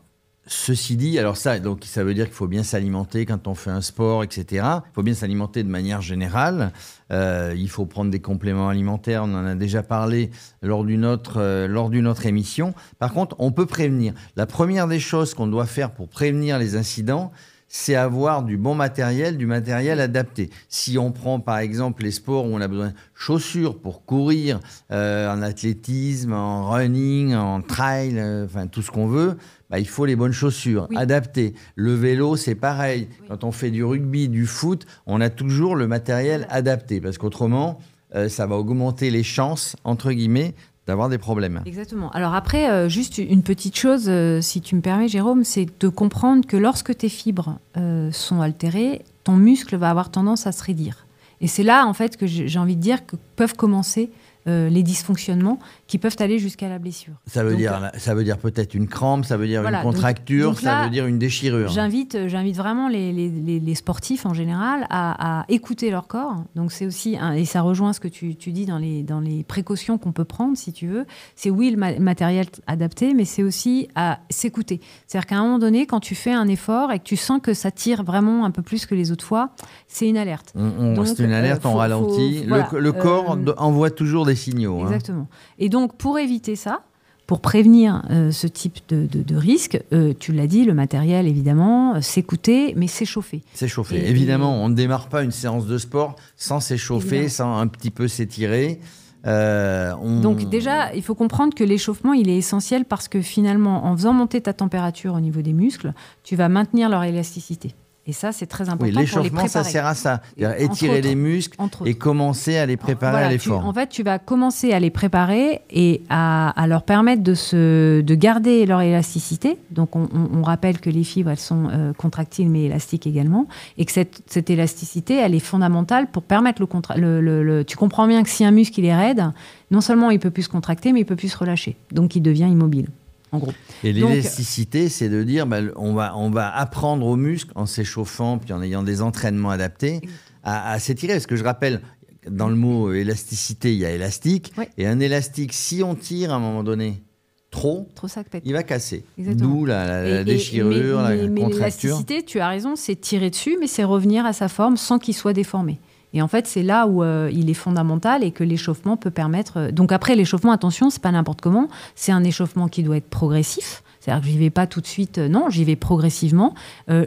Ceci 0.51 0.98
dit, 0.98 1.19
alors 1.19 1.38
ça, 1.38 1.60
donc 1.60 1.83
ça 1.83 2.04
veut 2.04 2.16
dire 2.16 2.25
qu'il 2.25 2.33
faut 2.33 2.48
bien 2.48 2.63
s'alimenter 2.63 3.27
quand 3.27 3.48
on 3.48 3.54
fait 3.54 3.69
un 3.69 3.81
sport, 3.81 4.24
etc. 4.24 4.65
Il 4.77 4.94
faut 4.95 5.04
bien 5.04 5.13
s'alimenter 5.13 5.62
de 5.62 5.69
manière 5.69 6.01
générale. 6.01 6.72
Euh, 7.12 7.54
il 7.56 7.69
faut 7.69 7.86
prendre 7.86 8.10
des 8.10 8.19
compléments 8.19 8.68
alimentaires. 8.68 9.25
On 9.25 9.36
en 9.36 9.45
a 9.45 9.54
déjà 9.54 9.83
parlé 9.83 10.31
lors 10.63 10.83
d'une 10.86 11.06
autre, 11.06 11.39
euh, 11.39 11.68
lors 11.68 11.92
d'une 11.92 12.07
autre 12.07 12.25
émission. 12.25 12.74
Par 12.98 13.13
contre, 13.13 13.36
on 13.38 13.51
peut 13.51 13.68
prévenir. 13.68 14.13
La 14.36 14.48
première 14.48 14.88
des 14.88 15.00
choses 15.00 15.36
qu'on 15.36 15.45
doit 15.45 15.68
faire 15.68 15.92
pour 15.92 16.10
prévenir 16.10 16.57
les 16.57 16.75
incidents, 16.75 17.31
c'est 17.69 17.95
avoir 17.95 18.44
du 18.44 18.57
bon 18.57 18.75
matériel, 18.75 19.38
du 19.38 19.45
matériel 19.45 20.01
adapté. 20.01 20.50
Si 20.68 20.98
on 20.98 21.12
prend 21.12 21.39
par 21.39 21.60
exemple 21.60 22.04
les 22.04 22.12
sports 22.12 22.45
où 22.45 22.50
on 22.50 22.60
a 22.60 22.68
besoin 22.68 22.89
de 22.89 22.94
chaussures 23.13 23.80
pour 23.80 24.04
courir, 24.04 24.60
euh, 24.92 25.31
en 25.31 25.42
athlétisme, 25.44 26.33
en 26.33 26.69
running, 26.69 27.36
en 27.36 27.62
trail, 27.62 28.18
euh, 28.18 28.45
enfin 28.45 28.68
tout 28.68 28.81
ce 28.81 28.89
qu'on 28.89 29.07
veut, 29.07 29.38
bah, 29.69 29.80
il 29.80 29.88
faut 29.88 30.06
les 30.06 30.16
bonnes 30.16 30.33
chaussures 30.33 30.88
adaptées. 30.95 31.54
Le 31.75 31.94
vélo, 31.94 32.36
c'est 32.36 32.56
pareil. 32.56 33.07
Quand 33.27 33.44
on 33.44 33.51
fait 33.51 33.69
du 33.69 33.83
rugby, 33.83 34.27
du 34.27 34.48
foot, 34.48 34.88
on 35.06 35.22
a 35.22 35.30
toujours 35.30 35.75
le 35.75 35.88
matériel 35.88 36.48
adapté 36.50 37.00
parce 37.00 37.20
qu'autrement, 37.20 37.79
euh, 38.15 38.27
ça 38.27 38.48
va 38.48 38.55
augmenter 38.55 39.12
les 39.12 39.22
chances, 39.22 39.75
entre 39.84 40.12
guillemets, 40.12 40.55
d'avoir 40.89 41.08
des 41.08 41.19
problèmes. 41.19 41.62
Exactement. 41.65 42.10
Alors 42.12 42.34
après, 42.34 42.69
euh, 42.69 42.89
juste 42.89 43.19
une 43.19 43.43
petite 43.43 43.77
chose, 43.77 44.05
euh, 44.08 44.41
si 44.41 44.60
tu 44.60 44.75
me 44.75 44.81
permets, 44.81 45.08
Jérôme, 45.08 45.43
c'est 45.43 45.67
de 45.79 45.88
comprendre 45.88 46.46
que 46.46 46.58
lorsque 46.58 46.98
tes 46.98 47.10
fibres 47.10 47.60
euh, 47.77 48.12
sont 48.12 48.41
altérées, 48.41 49.03
ton 49.24 49.34
muscle 49.34 49.77
va 49.77 49.91
avoir 49.91 50.10
tendance 50.10 50.48
à 50.48 50.51
se 50.51 50.63
raidir. 50.63 51.05
Et 51.41 51.48
c'est 51.48 51.63
là, 51.63 51.86
en 51.86 51.93
fait, 51.93 52.17
que 52.17 52.25
j'ai 52.25 52.60
envie 52.60 52.75
de 52.75 52.81
dire 52.81 53.05
que 53.05 53.15
peuvent 53.36 53.53
commencer 53.53 54.10
euh, 54.48 54.69
les 54.69 54.84
dysfonctionnements 54.84 55.60
qui 55.86 55.98
peuvent 55.98 56.15
aller 56.19 56.39
jusqu'à 56.39 56.69
la 56.69 56.79
blessure. 56.79 57.13
Ça 57.27 57.43
veut 57.43 57.58
dire, 57.58 57.74
euh, 57.84 57.98
ça 57.98 58.15
veut 58.15 58.24
dire 58.24 58.38
peut-être 58.38 58.74
une 58.74 58.88
crampe, 58.88 59.25
ça 59.25 59.36
veut 59.36 59.48
dire 59.48 59.67
une 59.67 59.81
contracture, 59.81 60.58
ça 60.58 60.86
veut 60.86 60.89
dire 60.89 61.05
une 61.08 61.19
déchirure. 61.19 61.67
J'invite, 61.67 62.15
euh, 62.15 62.29
j'invite 62.29 62.55
vraiment 62.55 62.88
les, 62.88 63.12
les, 63.12 63.75
sportifs 63.75 64.25
en 64.25 64.34
général 64.34 64.88
à, 64.89 65.43
écouter 65.50 65.91
leur 65.91 66.08
corps. 66.08 66.36
Donc 66.55 66.72
c'est 66.72 66.86
aussi, 66.86 67.17
et 67.36 67.43
ça 67.43 67.62
rejoint 67.62 67.91
ce 67.91 68.00
que 68.00 68.08
tu, 68.08 68.38
tu, 68.38 68.53
dis 68.53 68.65
dans 68.65 68.77
les, 68.77 69.03
dans 69.03 69.19
les 69.19 69.43
précautions 69.43 69.98
qu'on 69.98 70.13
peut 70.13 70.24
prendre, 70.24 70.55
si 70.55 70.72
tu 70.72 70.88
veux. 70.88 71.05
C'est 71.36 71.50
oui 71.50 71.72
le 71.72 72.00
matériel 72.00 72.46
adapté, 72.65 73.13
mais 73.13 73.25
c'est 73.25 73.43
aussi 73.43 73.89
à 73.96 74.19
s'écouter. 74.29 74.79
C'est-à-dire 75.05 75.27
qu'à 75.27 75.38
un 75.38 75.43
moment 75.43 75.60
donné, 75.60 75.86
quand 75.86 76.00
tu 76.00 76.15
fais 76.15 76.34
un 76.34 76.48
effort 76.48 76.93
et 76.93 77.00
que 77.00 77.03
tu 77.03 77.17
sens 77.17 77.41
que 77.43 77.53
ça 77.53 77.72
tire 77.72 78.03
vraiment 78.03 78.46
un 78.46 78.51
peu 78.51 78.62
plus 78.62 78.86
que 78.86 78.96
les 78.96 79.12
autres 79.12 79.25
fois, 79.25 79.50
c'est 79.88 80.08
une 80.08 80.17
alerte. 80.17 80.53
C'est 80.55 81.24
une 81.24 81.34
alerte, 81.34 81.65
on 81.65 81.75
ralentit. 81.75 82.46
le, 82.46 82.91
corps 82.93 83.38
envoie 83.58 83.91
toujours 83.91 84.25
des 84.25 84.28
signaux. 84.36 84.81
Hein. 84.81 84.88
Exactement. 84.88 85.27
Et 85.57 85.69
donc, 85.69 85.95
pour 85.98 86.19
éviter 86.19 86.55
ça, 86.55 86.83
pour 87.29 87.41
prévenir 87.41 88.01
euh, 88.09 88.31
ce 88.31 88.48
type 88.48 88.79
de, 88.89 89.36
risque, 89.36 89.79
euh, 89.93 90.15
tu 90.19 90.33
l'as 90.33 90.48
dit, 90.48 90.65
le 90.65 90.74
matériel, 90.74 91.27
évidemment, 91.27 91.93
euh, 91.93 92.01
s'écouter, 92.01 92.74
mais 92.75 92.88
s'échauffer. 92.88 93.43
S'échauffer. 93.53 94.09
Évidemment, 94.09 94.63
on 94.63 94.67
ne 94.67 94.74
démarre 94.74 95.09
pas 95.09 95.21
une 95.21 95.29
séance 95.29 95.67
de 95.67 95.77
sport 95.77 96.15
sans 96.36 96.59
s'échauffer, 96.59 97.29
sans 97.29 97.59
un 97.59 97.67
petit 97.67 97.91
peu 97.91 98.07
s'étirer. 98.07 98.79
Donc 99.25 100.50
déjà, 100.50 100.91
il 100.95 101.03
faut 101.03 101.13
comprendre 101.13 101.53
que 101.53 101.63
l'échauffement, 101.63 102.13
il 102.13 102.29
est 102.29 102.38
essentiel 102.38 102.83
parce 102.83 103.07
que 103.07 103.21
finalement, 103.21 103.86
en 103.86 103.95
faisant 103.95 104.13
monter 104.13 104.41
ta 104.41 104.53
température 104.53 105.13
au 105.13 105.19
niveau 105.19 105.43
des 105.43 105.53
muscles, 105.53 105.93
tu 106.24 106.36
vas 106.36 106.50
maintenir 106.50 106.89
leur 106.89 107.03
élasticité. 107.03 107.75
Et 108.10 108.12
ça, 108.12 108.32
c'est 108.32 108.48
très 108.48 108.70
important. 108.70 108.86
Oui, 108.86 108.92
l'échauffement, 108.92 109.48
ça 109.48 109.63
sert 109.63 109.86
à 109.86 109.94
ça. 109.94 110.24
étirer 110.58 111.00
les 111.00 111.13
muscles 111.13 111.56
et 111.86 111.94
commencer 111.94 112.58
à 112.58 112.66
les 112.66 112.75
préparer 112.75 113.24
à 113.24 113.30
l'effort. 113.30 113.63
En 113.63 113.72
fait, 113.72 113.88
tu 113.89 114.01
vas 114.01 114.18
commencer 114.18 114.74
à 114.74 114.80
les 114.80 114.89
préparer 114.89 115.62
et 115.70 116.01
à, 116.10 116.66
leur 116.68 116.82
permettre 116.82 117.22
de, 117.22 117.36
se, 117.36 118.01
de 118.01 118.16
garder 118.16 118.66
leur 118.66 118.82
élasticité. 118.82 119.60
Donc, 119.70 119.96
on, 119.96 120.42
rappelle 120.42 120.80
que 120.80 120.89
les 120.89 121.04
fibres, 121.04 121.30
elles 121.30 121.38
sont 121.38 121.68
euh, 121.70 121.94
contractiles 121.94 122.50
mais 122.50 122.63
élastiques 122.63 123.06
également. 123.06 123.48
Et 123.78 123.86
que 123.86 123.92
cette, 123.92 124.24
cette, 124.25 124.50
élasticité, 124.50 125.13
elle 125.18 125.36
est 125.36 125.39
fondamentale 125.39 126.08
pour 126.08 126.24
permettre 126.24 126.63
le, 126.96 127.22
le, 127.22 127.44
le, 127.44 127.63
Tu 127.63 127.78
comprends 127.78 128.08
bien 128.08 128.24
que 128.24 128.30
si 128.30 128.44
un 128.44 128.51
muscle 128.51 128.80
il 128.80 128.86
est 128.86 128.96
raide, 128.96 129.32
non 129.70 129.82
seulement 129.82 130.10
il 130.10 130.18
peut 130.18 130.32
plus 130.32 130.44
se 130.44 130.50
contracter, 130.50 130.94
mais 130.94 131.01
il 131.01 131.06
peut 131.06 131.16
plus 131.16 131.30
se 131.30 131.38
relâcher. 131.38 131.78
Donc, 131.92 132.16
il 132.16 132.22
devient 132.22 132.48
immobile. 132.50 132.88
En 133.31 133.39
gros. 133.39 133.53
Et 133.83 133.93
l'élasticité, 133.93 134.89
c'est 134.89 135.09
de 135.09 135.24
dire, 135.24 135.48
bah, 135.48 135.59
on, 135.75 135.93
va, 135.93 136.17
on 136.17 136.29
va 136.29 136.53
apprendre 136.55 137.05
aux 137.05 137.15
muscles 137.15 137.51
en 137.55 137.65
s'échauffant, 137.65 138.38
puis 138.38 138.53
en 138.53 138.62
ayant 138.62 138.83
des 138.83 139.01
entraînements 139.01 139.51
adaptés, 139.51 140.01
à, 140.43 140.79
s'étirer. 140.79 141.13
Parce 141.13 141.27
que 141.27 141.36
je 141.36 141.43
rappelle, 141.43 141.81
dans 142.29 142.50
le 142.50 142.55
mot 142.55 142.91
élasticité, 142.93 143.74
il 143.74 143.79
y 143.79 143.86
a 143.86 143.91
élastique. 143.91 144.53
Et 144.77 144.88
un 144.88 145.00
élastique, 145.00 145.53
si 145.53 145.83
on 145.83 145.95
tire 145.95 146.31
à 146.31 146.36
un 146.36 146.39
moment 146.39 146.63
donné 146.63 147.03
trop, 147.51 147.88
trop 147.95 148.07
ça 148.07 148.24
il 148.45 148.53
va 148.53 148.63
casser. 148.63 149.03
D'où 149.17 149.65
la, 149.65 150.24
déchirure, 150.24 151.01
la 151.01 151.15
mais, 151.15 151.41
contracture. 151.41 151.89
l'élasticité, 151.89 152.24
tu 152.24 152.39
as 152.39 152.50
raison, 152.50 152.75
c'est 152.75 152.95
tirer 152.95 153.29
dessus, 153.29 153.57
mais 153.59 153.67
c'est 153.67 153.83
revenir 153.83 154.25
à 154.25 154.33
sa 154.33 154.48
forme 154.48 154.77
sans 154.77 155.00
qu'il 155.00 155.15
soit 155.15 155.33
déformé. 155.33 155.79
Et 156.13 156.22
en 156.22 156.28
fait, 156.28 156.48
c'est 156.48 156.63
là 156.63 156.88
où 156.88 157.04
euh, 157.04 157.30
il 157.32 157.50
est 157.50 157.56
fondamental 157.56 158.24
et 158.24 158.32
que 158.32 158.44
l'échauffement 158.44 158.98
peut 158.98 159.12
permettre. 159.12 159.58
Euh, 159.58 159.72
donc 159.72 159.92
après, 159.92 160.16
l'échauffement, 160.16 160.51
attention, 160.51 160.89
c'est 160.89 161.01
pas 161.01 161.12
n'importe 161.12 161.42
comment. 161.42 161.68
C'est 161.96 162.12
un 162.12 162.24
échauffement 162.24 162.68
qui 162.68 162.84
doit 162.84 162.98
être 162.98 163.10
progressif. 163.10 163.84
C'est-à-dire 164.00 164.24
que 164.24 164.30
j'y 164.30 164.38
vais 164.38 164.50
pas 164.50 164.66
tout 164.66 164.82
de 164.82 164.88
suite. 164.88 165.20
Euh, 165.20 165.28
non, 165.28 165.50
j'y 165.50 165.63
vais 165.63 165.75
progressivement. 165.75 166.54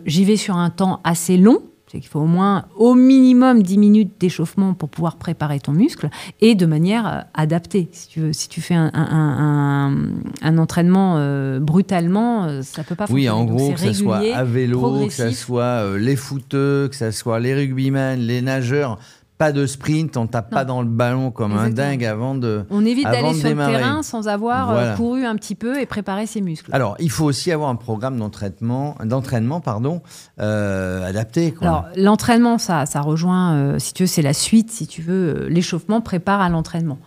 j'y 0.07 0.25
vais 0.25 0.37
sur 0.37 0.57
un 0.57 0.71
temps 0.71 1.01
assez 1.05 1.37
long 1.37 1.63
c'est 1.93 2.01
qu'il 2.01 2.09
faut 2.09 2.21
au 2.21 2.27
moins 2.27 2.65
au 2.77 2.95
minimum 2.95 3.63
10 3.63 3.77
minutes 3.77 4.13
d'échauffement 4.19 4.73
pour 4.73 4.89
pouvoir 4.89 5.17
préparer 5.17 5.61
ton 5.61 5.73
muscle 5.73 6.09
et 6.41 6.55
de 6.55 6.65
manière 6.65 7.07
euh, 7.07 7.21
adaptée. 7.35 7.91
Si 7.93 8.09
tu, 8.09 8.21
veux, 8.21 8.33
si 8.33 8.49
tu 8.49 8.63
fais 8.63 8.75
un, 8.75 8.91
un, 8.95 10.59
entraînement 10.59 11.17
euh, 11.19 11.61
brutalement, 11.61 12.45
euh, 12.45 12.63
ça 12.63 12.83
peut 12.83 12.95
pas 12.95 13.07
fonctionner. 13.07 13.29
Oui, 13.29 13.29
en 13.29 13.45
gros, 13.45 13.73
que 13.73 13.81
ce 13.81 13.93
soit 13.93 14.23
à 14.35 14.45
vélo, 14.45 15.07
que 15.07 15.13
ce 15.13 15.31
soit 15.33 15.99
les 15.99 16.17
footeux, 16.17 16.89
que 16.89 16.97
ce 16.97 17.11
soit 17.11 17.41
les 17.41 17.55
rugbymen, 17.55 18.19
les 18.19 18.41
nageurs 18.41 18.99
pas 19.39 19.53
de 19.53 19.67
sprint, 19.67 20.17
on 20.17 20.27
tape 20.27 20.51
pas 20.51 20.65
dans 20.65 20.83
le 20.83 20.89
ballon 20.89 21.31
comme 21.31 21.57
un 21.57 21.71
dingue 21.71 22.05
avant 22.05 22.35
de. 22.35 22.65
On 22.71 22.85
évite 22.85 23.05
d'aller 23.05 23.35
sur 23.35 23.49
le 23.49 23.57
terrain 23.57 24.03
sans 24.03 24.29
avoir 24.29 24.71
euh, 24.71 24.95
couru 24.95 25.25
un 25.25 25.35
petit 25.37 25.55
peu 25.55 25.81
et 25.81 25.87
préparé 25.87 26.27
ses 26.27 26.41
muscles. 26.41 26.71
Alors, 26.73 26.97
il 27.01 27.11
faut 27.11 27.25
aussi 27.25 27.51
avoir 27.51 27.69
un 27.69 27.77
programme 27.77 28.19
d'entraînement, 28.19 28.97
d'entraînement 29.05 29.61
pardon, 29.61 30.03
euh, 30.41 31.09
adapté. 31.09 31.55
Alors, 31.61 31.87
l'entraînement, 31.97 32.59
ça, 32.59 32.87
ça 32.87 33.01
rejoint, 33.01 33.55
euh, 33.55 33.79
si 33.79 33.95
tu 33.95 34.05
veux, 34.05 34.07
c'est 34.07 34.23
la 34.23 34.35
suite, 34.35 34.71
si 34.71 34.87
tu 34.87 35.03
veux, 35.03 35.47
l'échauffement 35.49 36.01
prépare 36.01 36.41
à 36.41 36.49
l'entraînement. 36.49 36.99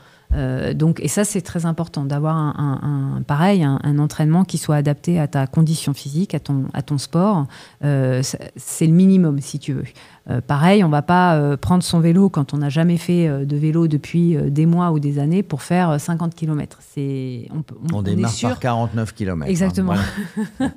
Donc, 0.73 0.99
et 1.01 1.07
ça, 1.07 1.23
c'est 1.23 1.41
très 1.41 1.65
important 1.65 2.05
d'avoir 2.05 2.35
un, 2.35 3.21
pareil, 3.25 3.63
un, 3.63 3.99
entraînement 3.99 4.43
qui 4.43 4.57
soit 4.57 4.75
adapté 4.75 5.19
à 5.19 5.27
ta 5.27 5.47
condition 5.47 5.93
physique, 5.93 6.35
à 6.35 6.39
ton, 6.39 6.65
à 6.73 6.81
ton 6.81 6.97
sport. 6.97 7.45
c'est 7.81 8.87
le 8.87 8.93
minimum, 8.93 9.39
si 9.39 9.59
tu 9.59 9.73
veux. 9.73 9.85
Euh, 10.27 10.41
pareil, 10.41 10.83
on 10.83 10.89
va 10.89 11.03
pas 11.03 11.35
euh, 11.35 11.55
prendre 11.55 11.83
son 11.83 11.99
vélo 11.99 12.29
quand 12.29 12.55
on 12.55 12.57
n'a 12.57 12.69
jamais 12.69 12.97
fait 12.97 13.27
euh, 13.27 13.45
de 13.45 13.55
vélo 13.55 13.87
depuis 13.87 14.35
des 14.35 14.65
mois 14.65 14.91
ou 14.91 14.99
des 14.99 15.19
années 15.19 15.43
pour 15.43 15.61
faire 15.61 15.99
50 15.99 16.33
km. 16.33 16.79
C'est 16.81 17.47
on, 17.53 17.63
on, 17.93 17.97
on, 17.97 18.01
démarre 18.01 18.33
par 18.41 18.59
49 18.59 19.13
km. 19.13 19.43
Hein, 19.43 19.49
Exactement. 19.49 19.93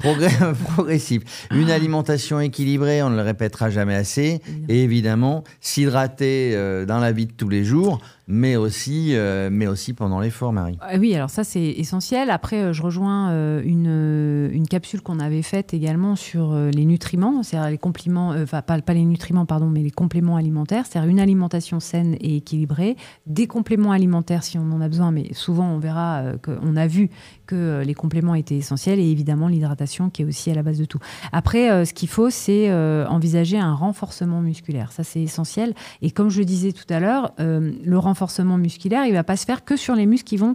progressif. 0.75 1.47
Une 1.51 1.71
alimentation 1.71 2.41
équilibrée, 2.41 3.03
on 3.03 3.11
ne 3.11 3.17
le 3.17 3.23
répétera 3.23 3.71
jamais 3.71 3.95
assez. 3.95 4.43
Et 4.69 4.83
évidemment, 4.83 5.45
s'hydrater 5.61 6.55
dans 6.87 6.99
la 6.99 7.13
vie 7.13 7.27
de 7.27 7.33
tous 7.33 7.49
les 7.49 7.65
jours 7.65 8.01
mais 8.29 8.57
aussi, 8.57 9.15
mais 9.51 9.67
aussi 9.67 9.95
pendant 9.95 10.21
l'effort, 10.21 10.53
Marie. 10.53 10.79
Oui, 10.99 11.15
alors 11.15 11.31
ça 11.31 11.45
c'est 11.45 11.63
essentiel. 11.63 12.31
Après, 12.31 12.73
je 12.73 12.83
rejoins 12.83 13.61
une, 13.63 14.51
une 14.53 14.69
capsule 14.69 15.01
qu'on 15.01 15.19
avait 15.19 15.43
faite 15.43 15.75
également 15.75 16.15
sur 16.15 16.55
les 16.55 16.85
nutriments, 16.85 17.43
c'est-à-dire 17.43 17.71
les 17.71 17.79
compliments, 17.79 18.35
enfin 18.41 18.63
pas, 18.63 18.79
les 18.93 19.05
nutriments 19.05 19.47
pardon, 19.47 19.67
mais 19.67 19.83
les 19.83 19.91
compléments 19.91 20.37
alimentaires, 20.37 20.85
c'est-à-dire 20.87 21.11
une 21.11 21.21
alimentation 21.21 21.81
saine 21.81 22.17
et 22.21 22.37
équilibrée, 22.37 22.97
des 23.27 23.47
compléments 23.47 23.93
alimentaires 23.93 24.43
si 24.43 24.59
on 24.59 24.71
en 24.73 24.81
a 24.81 24.89
besoin, 24.89 25.11
mais 25.11 25.33
souvent 25.33 25.69
on 25.71 25.79
verra 25.79 26.21
euh, 26.21 26.37
qu'on 26.39 26.77
a 26.77 26.87
vu 26.87 27.11
que 27.49 27.57
euh, 27.57 27.83
les 27.83 27.95
compléments 27.95 28.37
étaient 28.37 28.57
essentiels 28.57 29.01
et 29.01 29.11
évidemment 29.11 29.49
l'hydratation 29.49 30.11
qui 30.11 30.23
est 30.23 30.25
aussi 30.25 30.53
à 30.53 30.55
la 30.55 30.63
base 30.63 30.79
de 30.79 30.85
tout. 30.85 31.01
Après, 31.33 31.71
euh, 31.71 31.85
ce 31.85 31.93
qu'il 31.93 32.09
faut, 32.09 32.31
c'est 32.31 32.73
envisager 33.09 33.59
un 33.59 33.75
renforcement 33.75 34.41
musculaire. 34.41 34.93
Ça, 34.93 35.03
c'est 35.03 35.23
essentiel. 35.23 35.75
Et 36.03 36.11
comme 36.11 36.29
je 36.29 36.39
le 36.39 36.45
disais 36.45 36.73
tout 36.73 36.87
à 36.89 37.01
l'heure, 37.01 37.33
le 37.39 37.99
renforcement 37.99 38.59
musculaire, 38.59 39.05
il 39.07 39.11
ne 39.11 39.15
va 39.15 39.25
pas 39.25 39.37
se 39.37 39.45
faire 39.45 39.65
que 39.65 39.77
sur 39.77 39.95
les 39.95 40.07
muscles 40.07 40.29
qui 40.29 40.37
vont 40.37 40.55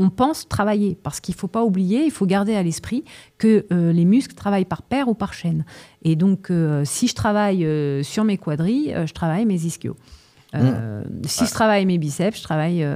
on 0.00 0.08
pense 0.08 0.48
travailler. 0.48 0.96
Parce 1.02 1.20
qu'il 1.20 1.34
ne 1.34 1.38
faut 1.38 1.48
pas 1.48 1.62
oublier, 1.62 2.04
il 2.04 2.10
faut 2.10 2.26
garder 2.26 2.54
à 2.54 2.62
l'esprit 2.62 3.04
que 3.36 3.66
euh, 3.70 3.92
les 3.92 4.06
muscles 4.06 4.34
travaillent 4.34 4.64
par 4.64 4.82
paire 4.82 5.08
ou 5.08 5.14
par 5.14 5.34
chaîne. 5.34 5.64
Et 6.02 6.16
donc, 6.16 6.50
euh, 6.50 6.84
si 6.86 7.06
je 7.06 7.14
travaille 7.14 7.66
euh, 7.66 8.02
sur 8.02 8.24
mes 8.24 8.38
quadrilles, 8.38 8.96
je 9.06 9.12
travaille 9.12 9.44
mes 9.44 9.66
ischios. 9.66 9.96
Mmh. 10.52 11.24
Si 11.26 11.46
je 11.46 11.50
travaille 11.52 11.86
mes 11.86 11.98
biceps, 11.98 12.38
je 12.38 12.42
travaille. 12.42 12.86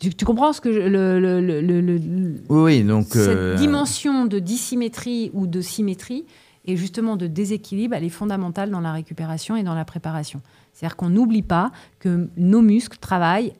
Tu, 0.00 0.24
comprends 0.24 0.52
ce 0.52 0.60
que 0.60 0.68
le, 0.68 2.40
oui, 2.48 2.82
donc 2.82 3.08
cette 3.08 3.56
dimension 3.56 4.24
de 4.24 4.38
dissymétrie 4.38 5.30
ou 5.34 5.46
de 5.46 5.60
symétrie 5.60 6.24
et 6.64 6.76
justement 6.76 7.16
de 7.16 7.26
déséquilibre, 7.26 7.94
elle 7.94 8.04
est 8.04 8.08
fondamentale 8.08 8.70
dans 8.70 8.80
la 8.80 8.92
récupération 8.92 9.54
et 9.56 9.62
dans 9.62 9.74
la 9.74 9.84
préparation. 9.84 10.40
C'est-à-dire 10.72 10.96
qu'on 10.96 11.10
n'oublie 11.10 11.42
pas 11.42 11.72
que 11.98 12.28
nos 12.38 12.62
muscles 12.62 12.96
travaillent 12.98 13.52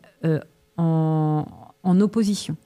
en, 0.78 1.44
en 1.82 2.00
opposition. 2.00 2.56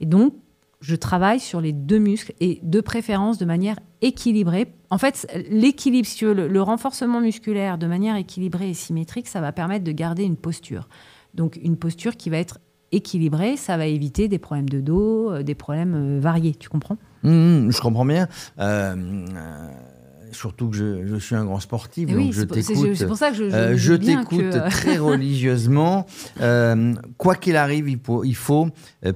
Et 0.00 0.06
donc, 0.06 0.34
je 0.80 0.96
travaille 0.96 1.40
sur 1.40 1.60
les 1.60 1.72
deux 1.72 1.98
muscles 1.98 2.34
et 2.40 2.60
de 2.62 2.80
préférence 2.80 3.38
de 3.38 3.44
manière 3.44 3.76
équilibrée. 4.04 4.66
En 4.90 4.98
fait, 4.98 5.26
l'équilibre, 5.50 6.06
le, 6.22 6.62
renforcement 6.62 7.20
musculaire 7.20 7.78
de 7.78 7.86
manière 7.86 8.16
équilibrée 8.16 8.70
et 8.70 8.74
symétrique, 8.74 9.26
ça 9.26 9.40
va 9.40 9.50
permettre 9.50 9.84
de 9.84 9.92
garder 9.92 10.24
une 10.24 10.36
posture. 10.36 10.88
Donc, 11.32 11.58
une 11.62 11.76
posture 11.76 12.16
qui 12.16 12.30
va 12.30 12.36
être 12.36 12.58
équilibrée, 12.92 13.56
ça 13.56 13.76
va 13.76 13.86
éviter 13.86 14.28
des 14.28 14.38
problèmes 14.38 14.68
de 14.68 14.80
dos, 14.80 15.32
euh, 15.32 15.42
des 15.42 15.54
problèmes 15.54 15.94
euh, 15.94 16.20
variés. 16.20 16.54
Tu 16.54 16.68
comprends? 16.68 16.96
Mmh, 17.22 17.30
mmh, 17.30 17.72
Je 17.72 17.80
comprends 17.80 18.04
bien. 18.04 18.28
Euh, 18.60 19.26
surtout 20.30 20.68
que 20.68 20.76
je, 20.76 21.16
suis 21.16 21.34
un 21.34 21.44
grand 21.44 21.60
sportif, 21.60 22.08
donc 22.08 22.32
je 22.32 22.42
t'écoute. 22.42 22.94
C'est 22.94 23.06
pour 23.06 23.16
ça 23.16 23.30
que 23.30 23.36
je, 23.36 23.44
euh, 23.44 23.98
t'écoute 23.98 24.50
très 24.70 24.98
religieusement. 24.98 26.06
Quoi 27.16 27.34
qu'il 27.36 27.56
arrive, 27.56 27.88
il 27.88 27.98
faut, 27.98 28.22
il 28.22 28.36
faut 28.36 28.68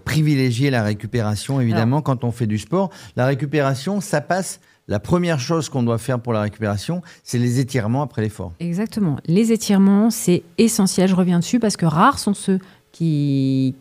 privilégier 0.05 0.71
la 0.71 0.83
récupération, 0.83 1.61
évidemment, 1.61 2.01
quand 2.01 2.25
on 2.25 2.33
fait 2.33 2.47
du 2.47 2.59
sport. 2.59 2.91
La 3.17 3.27
récupération, 3.27 4.01
ça 4.01 4.23
passe. 4.23 4.61
La 4.89 4.99
première 5.01 5.39
chose 5.39 5.69
qu'on 5.69 5.83
doit 5.83 5.99
faire 5.99 6.19
pour 6.19 6.33
la 6.33 6.41
récupération, 6.41 7.03
c'est 7.23 7.39
les 7.39 7.61
étirements 7.61 8.03
après 8.03 8.23
l'effort. 8.23 8.55
Exactement. 8.59 9.19
Les 9.27 9.53
étirements, 9.53 10.11
c'est 10.11 10.43
essentiel. 10.57 11.09
Je 11.09 11.15
reviens 11.15 11.39
dessus 11.39 11.61
parce 11.61 11.77
que 11.77 11.85
rares 11.85 12.19
sont 12.19 12.33
ceux 12.33 12.59
qui, 12.91 13.75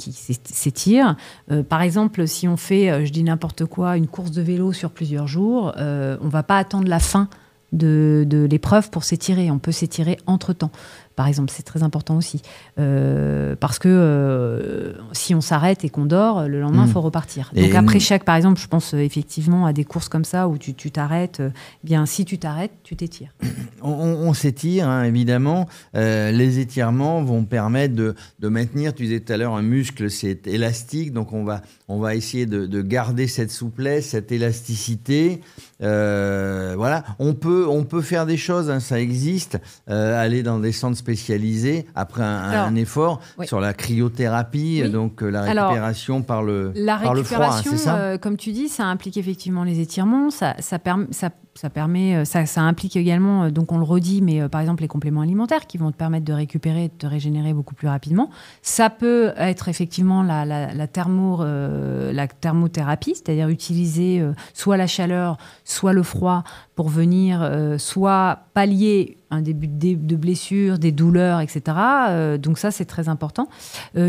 s'étirent. 0.43 1.15
Euh, 1.49 1.63
par 1.63 1.81
exemple, 1.81 2.27
si 2.27 2.47
on 2.47 2.57
fait, 2.57 2.91
euh, 2.91 3.05
je 3.05 3.11
dis 3.11 3.23
n'importe 3.23 3.65
quoi, 3.65 3.97
une 3.97 4.07
course 4.07 4.31
de 4.31 4.41
vélo 4.41 4.73
sur 4.73 4.91
plusieurs 4.91 5.27
jours, 5.27 5.73
euh, 5.77 6.17
on 6.21 6.25
ne 6.25 6.29
va 6.29 6.43
pas 6.43 6.57
attendre 6.57 6.87
la 6.87 6.99
fin 6.99 7.29
de, 7.71 8.25
de 8.27 8.45
l'épreuve 8.45 8.89
pour 8.89 9.03
s'étirer. 9.03 9.49
On 9.49 9.59
peut 9.59 9.71
s'étirer 9.71 10.17
entre-temps 10.27 10.71
par 11.17 11.27
exemple. 11.27 11.51
C'est 11.53 11.63
très 11.63 11.83
important 11.83 12.15
aussi. 12.15 12.41
Euh, 12.79 13.55
parce 13.59 13.79
que 13.79 13.89
euh, 13.89 14.93
si 15.13 15.33
on 15.33 15.41
s'arrête 15.41 15.83
et 15.83 15.89
qu'on 15.89 16.05
dort, 16.05 16.47
le 16.47 16.61
lendemain, 16.61 16.85
il 16.85 16.89
mm. 16.89 16.93
faut 16.93 17.01
repartir. 17.01 17.51
Donc 17.55 17.73
après 17.73 17.99
chaque, 17.99 18.23
par 18.23 18.35
exemple, 18.35 18.61
je 18.61 18.67
pense 18.67 18.93
euh, 18.93 18.99
effectivement 18.99 19.65
à 19.65 19.73
des 19.73 19.83
courses 19.83 20.07
comme 20.07 20.23
ça 20.23 20.47
où 20.47 20.57
tu 20.57 20.91
t'arrêtes. 20.91 21.41
bien, 21.83 22.05
si 22.05 22.23
tu 22.23 22.37
t'arrêtes, 22.37 22.71
tu 22.83 22.95
t'étires. 22.95 23.33
On, 23.81 24.33
s'étire, 24.33 24.87
hein, 24.87 25.03
évidemment. 25.03 25.67
les 25.93 26.59
étirements 26.59 27.23
vont 27.23 27.43
permettre 27.43 27.95
de, 27.95 28.13
de, 28.39 28.47
maintenir, 28.47 28.93
tu 28.93 29.03
disais 29.03 29.19
tout 29.19 29.33
à 29.33 29.37
l'heure, 29.37 29.55
un 29.55 29.61
muscle, 29.63 30.11
c'est 30.11 30.45
élastique. 30.45 31.13
Donc 31.13 31.33
on 31.33 31.43
va, 31.43 31.61
on 31.87 31.99
va 31.99 32.13
essayer 32.13 32.45
de, 32.45 32.67
de 32.67 32.81
garder 32.81 33.27
cette 33.27 33.51
souplesse, 33.51 34.09
cette 34.09 34.31
élasticité. 34.31 35.41
voilà. 35.79 37.03
On 37.17 37.33
peut, 37.33 37.65
on 37.67 37.85
peut 37.85 38.01
faire 38.01 38.27
des 38.27 38.37
choses, 38.37 38.69
hein, 38.69 38.79
ça 38.79 38.99
existe. 38.99 39.57
aller 39.87 40.43
dans 40.43 40.59
des 40.59 40.71
centres 40.71 40.97
spécialisé 41.07 41.85
après 41.95 42.21
un, 42.23 42.75
effort 42.75 43.21
sur 43.43 43.61
la 43.61 43.73
cryothérapie, 43.73 44.83
donc 44.89 45.23
euh, 45.23 45.29
la 45.29 45.43
récupération 45.43 46.21
par 46.21 46.43
le, 46.43 46.73
la 46.75 46.97
par 46.97 47.13
le 47.13 47.23
froid, 47.23 47.45
hein, 47.45 47.61
c'est 47.63 47.77
ça? 47.77 47.95
euh, 47.95 48.17
Comme 48.17 48.35
tu 48.35 48.51
dis, 48.51 48.67
ça 48.67 48.83
implique 48.83 49.15
effectivement 49.15 49.63
les 49.63 49.79
étirements, 49.79 50.29
ça, 50.31 50.55
ça, 50.59 50.77
ça 51.11 51.29
ça 51.57 51.69
permet, 51.71 52.15
euh, 52.15 52.25
ça, 52.25 52.61
implique 52.61 52.95
également, 52.95 53.45
euh, 53.45 53.49
donc 53.49 53.71
on 53.71 53.79
le 53.79 53.83
redit, 53.83 54.21
mais 54.21 54.41
euh, 54.41 54.47
par 54.47 54.61
exemple 54.61 54.83
les 54.83 54.87
compléments 54.87 55.21
alimentaires 55.21 55.65
qui 55.65 55.79
vont 55.79 55.91
te 55.91 55.97
permettre 55.97 56.23
de 56.23 56.33
récupérer 56.33 56.83
et 56.85 56.89
de 56.89 56.93
te 56.93 57.07
régénérer 57.07 57.51
beaucoup 57.51 57.73
plus 57.73 57.87
rapidement. 57.87 58.29
Ça 58.61 58.91
peut 58.91 59.31
être 59.37 59.67
effectivement 59.67 60.21
la, 60.21 60.45
la 60.45 60.87
thermothérapie, 60.87 63.15
c'est-à-dire 63.15 63.49
utiliser 63.49 64.23
soit 64.53 64.77
la 64.77 64.87
chaleur, 64.87 65.37
soit 65.63 65.93
le 65.93 66.03
froid 66.03 66.43
pour 66.75 66.89
venir 66.89 67.49
soit 67.77 68.39
pallier 68.53 69.17
un 69.31 69.41
début 69.41 69.67
de, 69.67 70.15
blessure, 70.15 70.77
des 70.77 70.91
douleurs, 70.91 71.41
etc. 71.41 72.37
donc 72.39 72.57
ça, 72.57 72.71
c'est 72.71 72.85
très 72.85 73.09
important. 73.09 73.47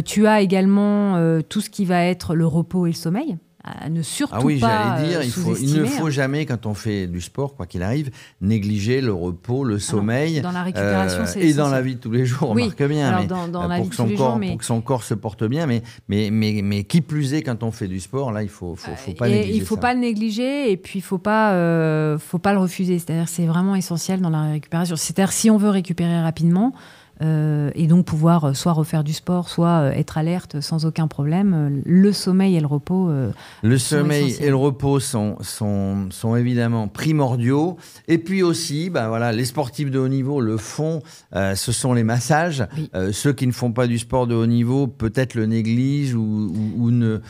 tu 0.05 0.27
as 0.27 0.41
également 0.41 1.41
tout 1.49 1.61
ce 1.61 1.71
qui 1.71 1.85
va 1.85 2.05
être 2.05 2.35
le 2.35 2.47
repos 2.47 2.87
et 2.87 2.91
le 2.91 2.97
sommeil. 2.97 3.39
À 3.65 3.89
ne 3.89 4.03
surtout 4.03 4.35
ah 4.37 4.41
oui, 4.45 4.61
pas 4.61 4.95
j'allais 4.97 5.09
dire, 5.09 5.19
euh, 5.19 5.25
il, 5.25 5.31
faut, 5.33 5.57
il 5.57 5.75
ne 5.75 5.85
faut 5.85 6.11
jamais, 6.11 6.47
quand 6.47 6.65
on 6.65 6.75
fait 6.75 7.09
du 7.09 7.21
sport, 7.21 7.57
quoi 7.57 7.67
qu'il 7.67 7.83
arrive, 7.83 8.11
négliger 8.41 9.01
le 9.01 9.13
repos, 9.13 9.65
le 9.65 9.79
sommeil. 9.81 10.41
dans 10.41 10.53
la 10.53 10.63
récupération, 10.63 11.25
c'est 11.27 11.41
Et 11.41 11.55
dans 11.55 11.69
la 11.69 11.83
vie 11.83 11.97
de 11.97 12.01
tous 12.01 12.13
les 12.13 12.25
jours, 12.25 12.51
on 12.51 12.55
Oui, 12.55 12.63
remarque 12.63 12.83
bien. 12.85 13.09
alors 13.09 13.21
mais, 13.23 13.27
dans- 13.27 13.49
dans 13.49 13.65
euh, 13.65 13.69
la 13.69 13.75
pour 13.77 13.85
vie 13.85 13.91
que 13.91 13.97
son 13.97 14.05
tous 14.05 14.11
les 14.11 14.17
corps, 14.17 14.31
jours, 14.31 14.39
mais- 14.39 14.49
Pour 14.51 14.59
que 14.59 14.65
son 14.65 14.81
corps 14.81 15.03
se 15.03 15.15
porte 15.15 15.43
bien, 15.45 15.67
mais, 15.67 15.83
mais, 16.09 16.31
mais, 16.31 16.61
mais 16.63 16.85
qui 16.85 17.01
plus 17.01 17.35
est, 17.35 17.43
quand 17.43 17.63
on 17.65 17.73
fait 17.73 17.89
du 17.89 17.99
sport, 17.99 18.31
là, 18.31 18.45
il 18.45 18.49
faut, 18.49 18.77
faut, 18.77 18.93
faut 18.97 19.13
pas 19.13 19.29
Et 19.29 19.33
négliger 19.33 19.57
il 19.59 19.63
faut 19.65 19.75
ça. 19.75 19.81
pas 19.81 19.95
le 19.95 20.01
négliger 20.01 20.71
et 20.71 20.77
puis 20.77 21.01
il 21.01 21.03
faut 21.03 21.19
pas 21.19 21.53
euh, 21.53 22.17
faut 22.19 22.39
pas 22.39 22.53
le 22.53 22.61
refuser 22.61 22.99
c'est-à-dire 23.01 23.29
c'est 23.29 23.47
vraiment 23.47 23.75
essentiel 23.75 24.21
dans 24.21 24.31
la 24.31 24.51
récupération 24.53 24.95
c'est-à-dire 24.97 25.33
si 25.33 25.51
on 25.51 25.57
veut 25.57 25.71
récupérer 25.71 26.21
rapidement 26.21 26.73
et 27.21 27.87
donc 27.87 28.05
pouvoir 28.05 28.55
soit 28.55 28.73
refaire 28.73 29.05
du 29.05 29.13
sport, 29.13 29.49
soit 29.49 29.97
être 29.97 30.19
alerte 30.19 30.61
sans 30.61 30.87
aucun 30.87 31.09
problème. 31.09 31.83
Le 31.85 32.13
sommeil 32.13 32.57
et 32.57 32.61
le 32.61 32.67
repos. 32.67 33.11
Euh, 33.11 33.31
le 33.63 33.79
sommeil 33.79 34.37
et 34.41 34.49
le 34.49 34.57
repos 34.57 35.01
sont, 35.01 35.37
sont, 35.41 36.07
sont, 36.11 36.37
évidemment 36.37 36.89
primordiaux. 36.89 37.77
Et 38.07 38.19
puis 38.19 38.43
aussi, 38.43 38.91
ben 38.91 39.09
voilà, 39.09 39.33
les 39.33 39.45
sportifs 39.45 39.91
de 39.91 39.99
haut 39.99 40.09
niveau 40.09 40.41
le 40.41 40.57
font, 40.57 41.01
ce 41.33 41.73
sont 41.73 41.93
les 41.93 42.05
massages. 42.05 42.67
Ceux 43.13 43.33
qui 43.33 43.47
ne 43.47 43.53
font 43.53 43.73
pas 43.73 43.87
du 43.87 43.99
sport 43.99 44.27
de 44.27 44.35
haut 44.35 44.47
niveau 44.47 44.87
peut-être 44.87 45.35
le 45.35 45.47
négligent 45.47 46.15
ou, 46.15 46.91
ne 46.91 47.21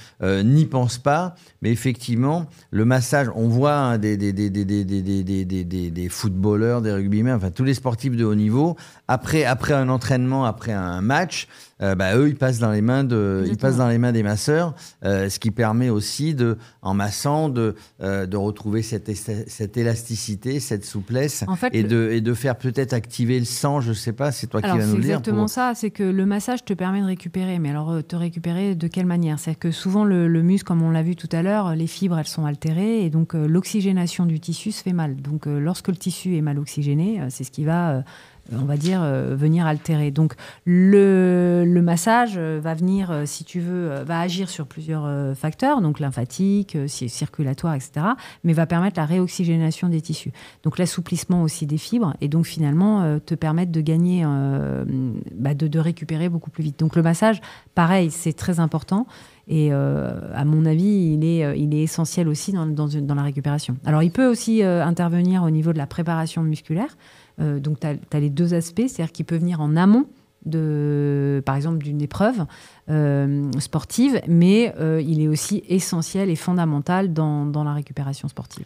n'y 0.42 0.66
pensent 0.66 0.98
pas. 0.98 1.34
Mais 1.62 1.70
effectivement, 1.70 2.46
le 2.70 2.84
massage, 2.84 3.28
on 3.34 3.48
voit 3.48 3.74
hein, 3.74 3.98
des, 3.98 4.16
des, 4.16 4.32
des, 4.32 4.50
des, 4.50 6.08
footballeurs, 6.08 6.82
des 6.82 6.92
rugbymen, 6.92 7.34
enfin 7.34 7.50
tous 7.50 7.64
les 7.64 7.74
sportifs 7.74 8.16
de 8.16 8.24
haut 8.24 8.34
niveau, 8.34 8.76
après, 9.08 9.44
après 9.44 9.74
un 9.78 9.88
entraînement, 9.88 10.44
après 10.44 10.72
un 10.72 11.00
match, 11.00 11.48
euh, 11.80 11.94
bah, 11.94 12.16
eux, 12.16 12.28
ils 12.28 12.34
passent 12.36 12.58
dans 12.58 12.72
les 12.72 12.80
mains 12.82 13.04
de, 13.04 13.44
ils 13.46 13.56
passent 13.56 13.76
dans 13.76 13.88
les 13.88 13.98
mains 13.98 14.10
des 14.12 14.24
masseurs, 14.24 14.74
euh, 15.04 15.28
ce 15.28 15.38
qui 15.38 15.50
permet 15.52 15.90
aussi 15.90 16.34
de, 16.34 16.58
en 16.82 16.92
massant, 16.94 17.48
de, 17.48 17.76
euh, 18.02 18.26
de 18.26 18.36
retrouver 18.36 18.82
cette, 18.82 19.08
cette 19.14 19.76
élasticité, 19.76 20.58
cette 20.60 20.84
souplesse, 20.84 21.44
En 21.46 21.54
fait, 21.56 21.72
et, 21.74 21.82
le- 21.82 21.88
de, 21.88 22.10
et 22.12 22.20
de 22.20 22.34
faire 22.34 22.56
peut-être 22.56 22.92
activer 22.94 23.38
le 23.38 23.44
sang. 23.44 23.80
Je 23.80 23.92
sais 23.92 24.12
pas, 24.12 24.32
c'est 24.32 24.48
toi 24.48 24.60
alors 24.62 24.76
qui 24.76 24.80
vas 24.82 24.86
nous 24.88 24.96
le 24.96 25.02
dire. 25.02 25.10
exactement 25.10 25.42
pour- 25.42 25.48
ça 25.50 25.72
c'est 25.76 25.90
que 25.90 26.02
le 26.02 26.26
massage 26.26 26.64
te 26.64 26.72
permet 26.74 27.00
de 27.00 27.06
récupérer 27.06 27.58
mais 27.60 27.70
alors 27.70 28.02
te 28.06 28.16
récupérer 28.16 28.74
de 28.74 28.88
quelle 28.88 29.06
manière? 29.06 29.38
C'est 29.38 29.54
que 29.54 29.70
souvent 29.70 30.04
le, 30.04 30.26
le 30.26 30.42
muscle 30.42 30.66
comme 30.66 30.82
on 30.82 30.90
l'a 30.90 31.02
vu 31.02 31.14
tout 31.16 31.28
à 31.32 31.42
l'heure 31.42 31.74
les 31.76 31.86
fibres 31.86 32.18
elles 32.18 32.26
sont 32.26 32.44
altérées 32.44 33.04
et 33.04 33.10
donc 33.10 33.34
l'oxygénation 33.34 34.26
du 34.26 34.40
tissu 34.40 34.72
se 34.72 34.82
fait 34.82 34.92
mal 34.92 35.16
donc 35.16 35.46
lorsque 35.46 35.88
le 35.88 35.96
tissu 35.96 36.36
est 36.36 36.40
mal 36.42 36.58
oxygéné 36.58 37.20
c'est 37.30 37.44
ce 37.44 37.50
qui 37.50 37.64
va 37.64 38.02
on 38.52 38.64
va 38.64 38.76
dire, 38.76 39.00
euh, 39.02 39.34
venir 39.36 39.66
altérer. 39.66 40.10
Donc, 40.10 40.34
le, 40.64 41.64
massage 41.82 42.34
euh, 42.36 42.60
va 42.62 42.74
venir, 42.74 43.10
euh, 43.10 43.22
si 43.26 43.44
tu 43.44 43.60
veux, 43.60 44.02
va 44.02 44.20
agir 44.20 44.48
sur 44.48 44.66
plusieurs 44.66 45.36
facteurs, 45.36 45.80
donc 45.80 46.00
lymphatique, 46.00 46.76
ci- 46.86 47.08
circulatoire, 47.08 47.74
etc., 47.74 48.06
mais 48.44 48.52
va 48.52 48.66
permettre 48.66 48.98
la 48.98 49.06
réoxygénation 49.06 49.88
des 49.88 50.00
tissus. 50.00 50.32
Donc, 50.62 50.78
l'assouplissement 50.78 51.42
aussi 51.42 51.66
des 51.66 51.78
fibres, 51.78 52.14
et 52.20 52.28
donc 52.28 52.46
finalement, 52.46 53.18
te 53.20 53.34
permettre 53.34 53.72
de 53.72 53.80
gagner, 53.80 54.24
bah, 55.34 55.54
de, 55.54 55.66
de 55.66 55.78
récupérer 55.78 56.28
beaucoup 56.28 56.50
plus 56.50 56.62
vite. 56.62 56.78
Donc, 56.78 56.96
le 56.96 57.02
massage, 57.02 57.40
pareil, 57.74 58.10
c'est 58.10 58.32
très 58.32 58.60
important. 58.60 59.06
Et 59.46 59.72
à 59.72 60.44
mon 60.44 60.66
avis, 60.66 61.14
il 61.14 61.24
est, 61.24 61.82
essentiel 61.82 62.28
aussi 62.28 62.52
dans, 62.52 63.14
la 63.14 63.22
récupération. 63.22 63.76
Alors, 63.84 64.02
il 64.02 64.10
peut 64.10 64.26
aussi 64.26 64.62
intervenir 64.62 65.42
au 65.42 65.50
niveau 65.50 65.72
de 65.72 65.78
la 65.78 65.86
préparation 65.86 66.42
musculaire. 66.42 66.96
Euh, 67.40 67.60
donc, 67.60 67.80
tu 67.80 67.86
as, 67.86 68.20
les 68.20 68.30
deux 68.30 68.54
aspects, 68.54 68.86
c'est-à-dire 68.86 69.12
qu'il 69.12 69.24
peut 69.24 69.36
venir 69.36 69.60
en 69.60 69.76
amont, 69.76 70.06
de, 70.44 71.42
par 71.44 71.56
exemple, 71.56 71.78
d'une 71.78 72.00
épreuve 72.00 72.46
euh, 72.90 73.50
sportive, 73.58 74.20
mais 74.28 74.74
euh, 74.78 75.02
il 75.04 75.20
est 75.20 75.28
aussi 75.28 75.62
essentiel 75.68 76.30
et 76.30 76.36
fondamental 76.36 77.12
dans, 77.12 77.44
dans 77.44 77.64
la 77.64 77.74
récupération 77.74 78.28
sportive. 78.28 78.64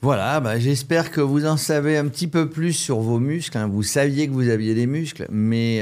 Voilà, 0.00 0.40
bah, 0.40 0.58
j'espère 0.58 1.12
que 1.12 1.20
vous 1.20 1.46
en 1.46 1.56
savez 1.56 1.96
un 1.96 2.08
petit 2.08 2.26
peu 2.26 2.50
plus 2.50 2.72
sur 2.72 2.98
vos 2.98 3.20
muscles. 3.20 3.56
hein. 3.56 3.68
Vous 3.68 3.84
saviez 3.84 4.26
que 4.26 4.32
vous 4.32 4.48
aviez 4.48 4.74
des 4.74 4.88
muscles, 4.88 5.26
mais 5.30 5.80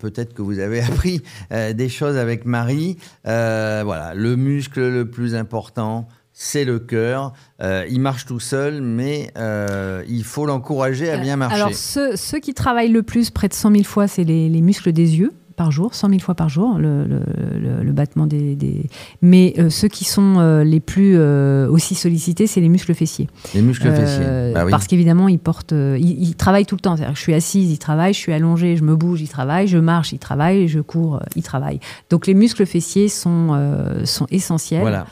peut-être 0.00 0.34
que 0.34 0.42
vous 0.42 0.58
avez 0.58 0.80
appris 0.82 1.22
des 1.52 1.88
choses 1.88 2.16
avec 2.16 2.46
Marie. 2.46 2.96
Voilà, 3.24 4.12
le 4.16 4.34
muscle 4.34 4.80
le 4.80 5.08
plus 5.08 5.36
important, 5.36 6.08
c'est 6.42 6.64
le 6.64 6.78
cœur. 6.78 7.34
Euh, 7.62 7.84
il 7.90 8.00
marche 8.00 8.24
tout 8.24 8.40
seul, 8.40 8.80
mais 8.80 9.30
euh, 9.36 10.02
il 10.08 10.24
faut 10.24 10.46
l'encourager 10.46 11.10
à 11.10 11.18
bien 11.18 11.36
marcher. 11.36 11.56
Alors, 11.56 11.74
ceux, 11.74 12.16
ceux 12.16 12.38
qui 12.38 12.54
travaillent 12.54 12.88
le 12.90 13.02
plus, 13.02 13.28
près 13.28 13.46
de 13.48 13.52
100 13.52 13.72
000 13.72 13.84
fois, 13.84 14.08
c'est 14.08 14.24
les, 14.24 14.48
les 14.48 14.62
muscles 14.62 14.90
des 14.92 15.18
yeux 15.18 15.32
par 15.56 15.70
jour, 15.70 15.94
100 15.94 16.08
000 16.08 16.20
fois 16.20 16.34
par 16.34 16.48
jour, 16.48 16.78
le, 16.78 17.04
le- 17.04 17.20
le- 17.58 17.82
le 17.82 17.92
battement 17.92 18.26
des... 18.26 18.56
des- 18.56 18.86
Mais 19.20 19.52
euh, 19.58 19.68
ceux 19.68 19.88
qui 19.88 20.06
sont 20.06 20.36
euh, 20.38 20.64
les 20.64 20.80
plus 20.80 21.12
euh, 21.18 21.68
aussi 21.68 21.94
sollicités, 21.94 22.46
c'est 22.46 22.62
les 22.62 22.70
muscles 22.70 22.94
fessiers. 22.94 23.28
Les 23.54 23.60
muscles 23.60 23.88
Euh, 23.88 23.94
fessiers. 23.94 24.54
Bah 24.54 24.64
oui. 24.64 24.70
Parce 24.70 24.86
qu'évidemment, 24.86 25.28
ils 25.28 25.38
portent, 25.38 25.74
euh, 25.74 25.98
ils, 26.00 26.22
ils 26.28 26.34
travaillent 26.36 26.64
tout 26.64 26.76
le 26.76 26.80
temps. 26.80 26.96
Que 26.96 27.02
je 27.14 27.20
suis 27.20 27.34
assise, 27.34 27.70
ils 27.70 27.78
travaillent, 27.78 28.14
je 28.14 28.18
suis 28.18 28.32
allongée, 28.32 28.76
je 28.78 28.82
me 28.84 28.96
bouge, 28.96 29.20
ils 29.20 29.28
travaillent, 29.28 29.68
je 29.68 29.76
marche, 29.76 30.14
ils 30.14 30.18
travaillent, 30.18 30.68
je 30.68 30.80
cours, 30.80 31.16
euh, 31.16 31.20
ils 31.36 31.42
travaillent. 31.42 31.80
Donc 32.08 32.26
les 32.26 32.32
muscles 32.32 32.64
fessiers 32.64 33.08
sont, 33.10 33.48
euh, 33.52 34.06
sont 34.06 34.26
essentiels. 34.30 34.80
Voilà. 34.80 35.04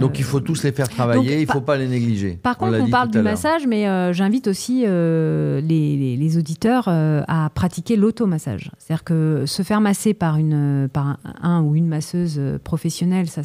Donc 0.00 0.18
il 0.18 0.24
faut 0.24 0.40
tous 0.40 0.62
les 0.64 0.72
faire 0.72 0.88
travailler, 0.88 1.30
donc, 1.30 1.40
il 1.42 1.46
ne 1.46 1.52
faut 1.52 1.60
pas 1.60 1.76
les 1.76 1.86
négliger. 1.86 2.38
Par 2.42 2.56
contre, 2.56 2.78
on, 2.80 2.88
parle 2.90 3.10
du 3.10 3.20
massage, 3.20 3.66
mais 3.66 3.86
euh, 3.88 4.12
j'invite 4.12 4.48
aussi 4.48 4.84
euh, 4.86 5.60
les, 5.60 5.96
les- 5.96 6.16
les 6.16 6.36
auditeurs 6.38 6.86
euh, 6.88 7.22
à 7.28 7.50
pratiquer 7.54 7.96
l'automassage. 7.96 8.70
C'est-à-dire 8.78 9.04
que 9.04 9.44
se 9.46 9.62
faire 9.62 9.80
masser 9.80 10.12
par, 10.14 10.36
une, 10.36 10.88
par 10.92 11.06
un, 11.06 11.18
un 11.42 11.62
ou 11.62 11.76
une 11.76 11.86
masseuse 11.86 12.36
euh, 12.38 12.58
professionnelle, 12.58 13.28
ça 13.28 13.42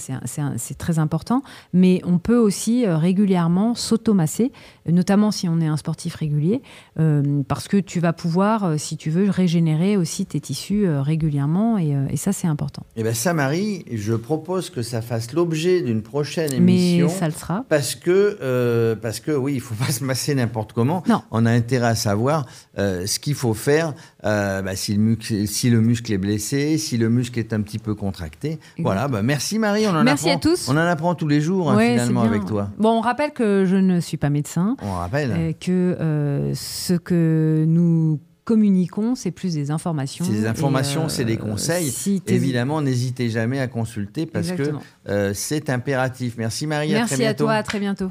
c'est 0.58 0.78
très 0.78 0.98
important. 0.98 1.44
Mais 1.74 2.02
on 2.06 2.18
peut 2.18 2.38
aussi 2.38 2.86
euh, 2.86 2.98
régulièrement 2.98 3.76
s'automasser, 3.76 4.52
notamment 4.90 5.32
si 5.32 5.48
on 5.48 5.60
est 5.62 5.68
un 5.68 5.78
sportif 5.78 6.16
régulier, 6.16 6.62
euh, 7.00 7.44
parce 7.48 7.68
que 7.68 7.78
tu 7.78 8.00
vas 8.00 8.14
pouvoir, 8.14 8.64
euh, 8.64 8.78
si 8.78 8.98
tu 8.98 9.10
veux, 9.10 9.30
régénérer 9.30 9.98
aussi 9.98 10.26
tes 10.26 10.40
tissus 10.40 10.88
euh, 10.88 11.02
régulièrement, 11.02 11.78
et, 11.78 11.96
euh, 11.96 12.06
et 12.10 12.18
ça 12.18 12.32
c'est 12.34 12.48
important. 12.48 12.84
Eh 12.96 13.04
bien, 13.04 13.14
ça, 13.14 13.34
Marie, 13.34 13.86
je 13.92 14.14
propose 14.14 14.70
que 14.70 14.82
ça 14.82 15.02
fasse 15.02 15.34
l'objet 15.34 15.82
d'une 15.82 16.02
prochaine 16.02 16.39
Mais 16.60 16.98
émission. 16.98 17.10
ça 17.10 17.28
le 17.28 17.34
sera. 17.34 17.66
Parce 17.70 17.96
que, 17.96 18.38
euh, 18.42 18.96
parce 18.96 19.20
que 19.20 19.32
oui, 19.32 19.56
il 19.56 19.62
faut 19.62 19.76
pas 19.86 19.92
se 19.92 20.04
masser 20.04 20.36
n'importe 20.36 20.74
comment. 20.74 21.04
Non. 21.08 21.22
On 21.32 21.46
a 21.46 21.52
intérêt 21.52 21.88
à 21.88 21.96
savoir 21.96 22.46
euh, 22.78 23.06
ce 23.06 23.20
qu'il 23.20 23.36
faut 23.36 23.54
faire 23.54 23.94
euh, 24.26 24.62
bah, 24.62 24.76
si, 24.76 24.94
le 24.94 25.00
muscle, 25.00 25.48
si 25.48 25.70
le 25.70 25.82
muscle 25.82 26.12
est 26.12 26.18
blessé, 26.18 26.78
si 26.78 26.98
le 26.98 27.10
muscle 27.10 27.40
est 27.40 27.54
un 27.54 27.62
petit 27.62 27.80
peu 27.80 27.96
contracté. 27.96 28.60
Voilà, 28.78 29.08
bah, 29.08 29.22
merci 29.22 29.60
Marie. 29.60 29.88
On 29.88 29.92
en 29.96 30.04
Merci 30.04 30.30
apprend, 30.30 30.38
à 30.38 30.54
tous. 30.54 30.70
On 30.70 30.74
en 30.74 30.78
apprend 30.78 31.16
tous 31.16 31.28
les 31.28 31.42
jours 31.42 31.72
hein, 31.72 31.78
Ouais, 31.78 31.92
finalement 31.92 32.22
avec 32.22 32.46
toi. 32.46 32.70
Bon, 32.78 32.98
on 32.98 33.02
rappelle 33.02 33.32
que 33.32 33.66
je 33.66 33.76
ne 33.76 34.00
suis 34.00 34.18
pas 34.18 34.30
médecin. 34.30 34.76
On 34.82 34.94
rappelle. 34.94 35.56
Que 35.60 36.52
ce 36.54 36.94
que 36.94 37.66
nous 37.68 38.20
communiquons, 38.50 39.14
c'est 39.14 39.30
plus 39.30 39.54
des 39.54 39.70
informations. 39.70 40.26
C'est 40.26 40.32
des 40.32 40.48
informations, 40.48 41.06
euh, 41.06 41.08
c'est 41.08 41.24
des 41.24 41.38
conseils. 41.38 41.92
si 41.92 42.24
Évidemment, 42.26 42.82
n'hésitez 42.82 43.30
jamais 43.30 43.60
à 43.60 43.68
consulter 43.68 44.26
parce 44.26 44.50
Exactement. 44.50 44.80
que 44.80 45.12
euh, 45.12 45.34
c'est 45.36 45.70
impératif. 45.70 46.34
Merci 46.36 46.66
Marie, 46.66 46.96
à 46.96 47.06
très 47.06 47.18
Merci 47.18 47.26
à 47.26 47.36
toi, 47.36 47.54
à 47.54 47.62
très 47.62 47.80
bientôt. 47.80 48.10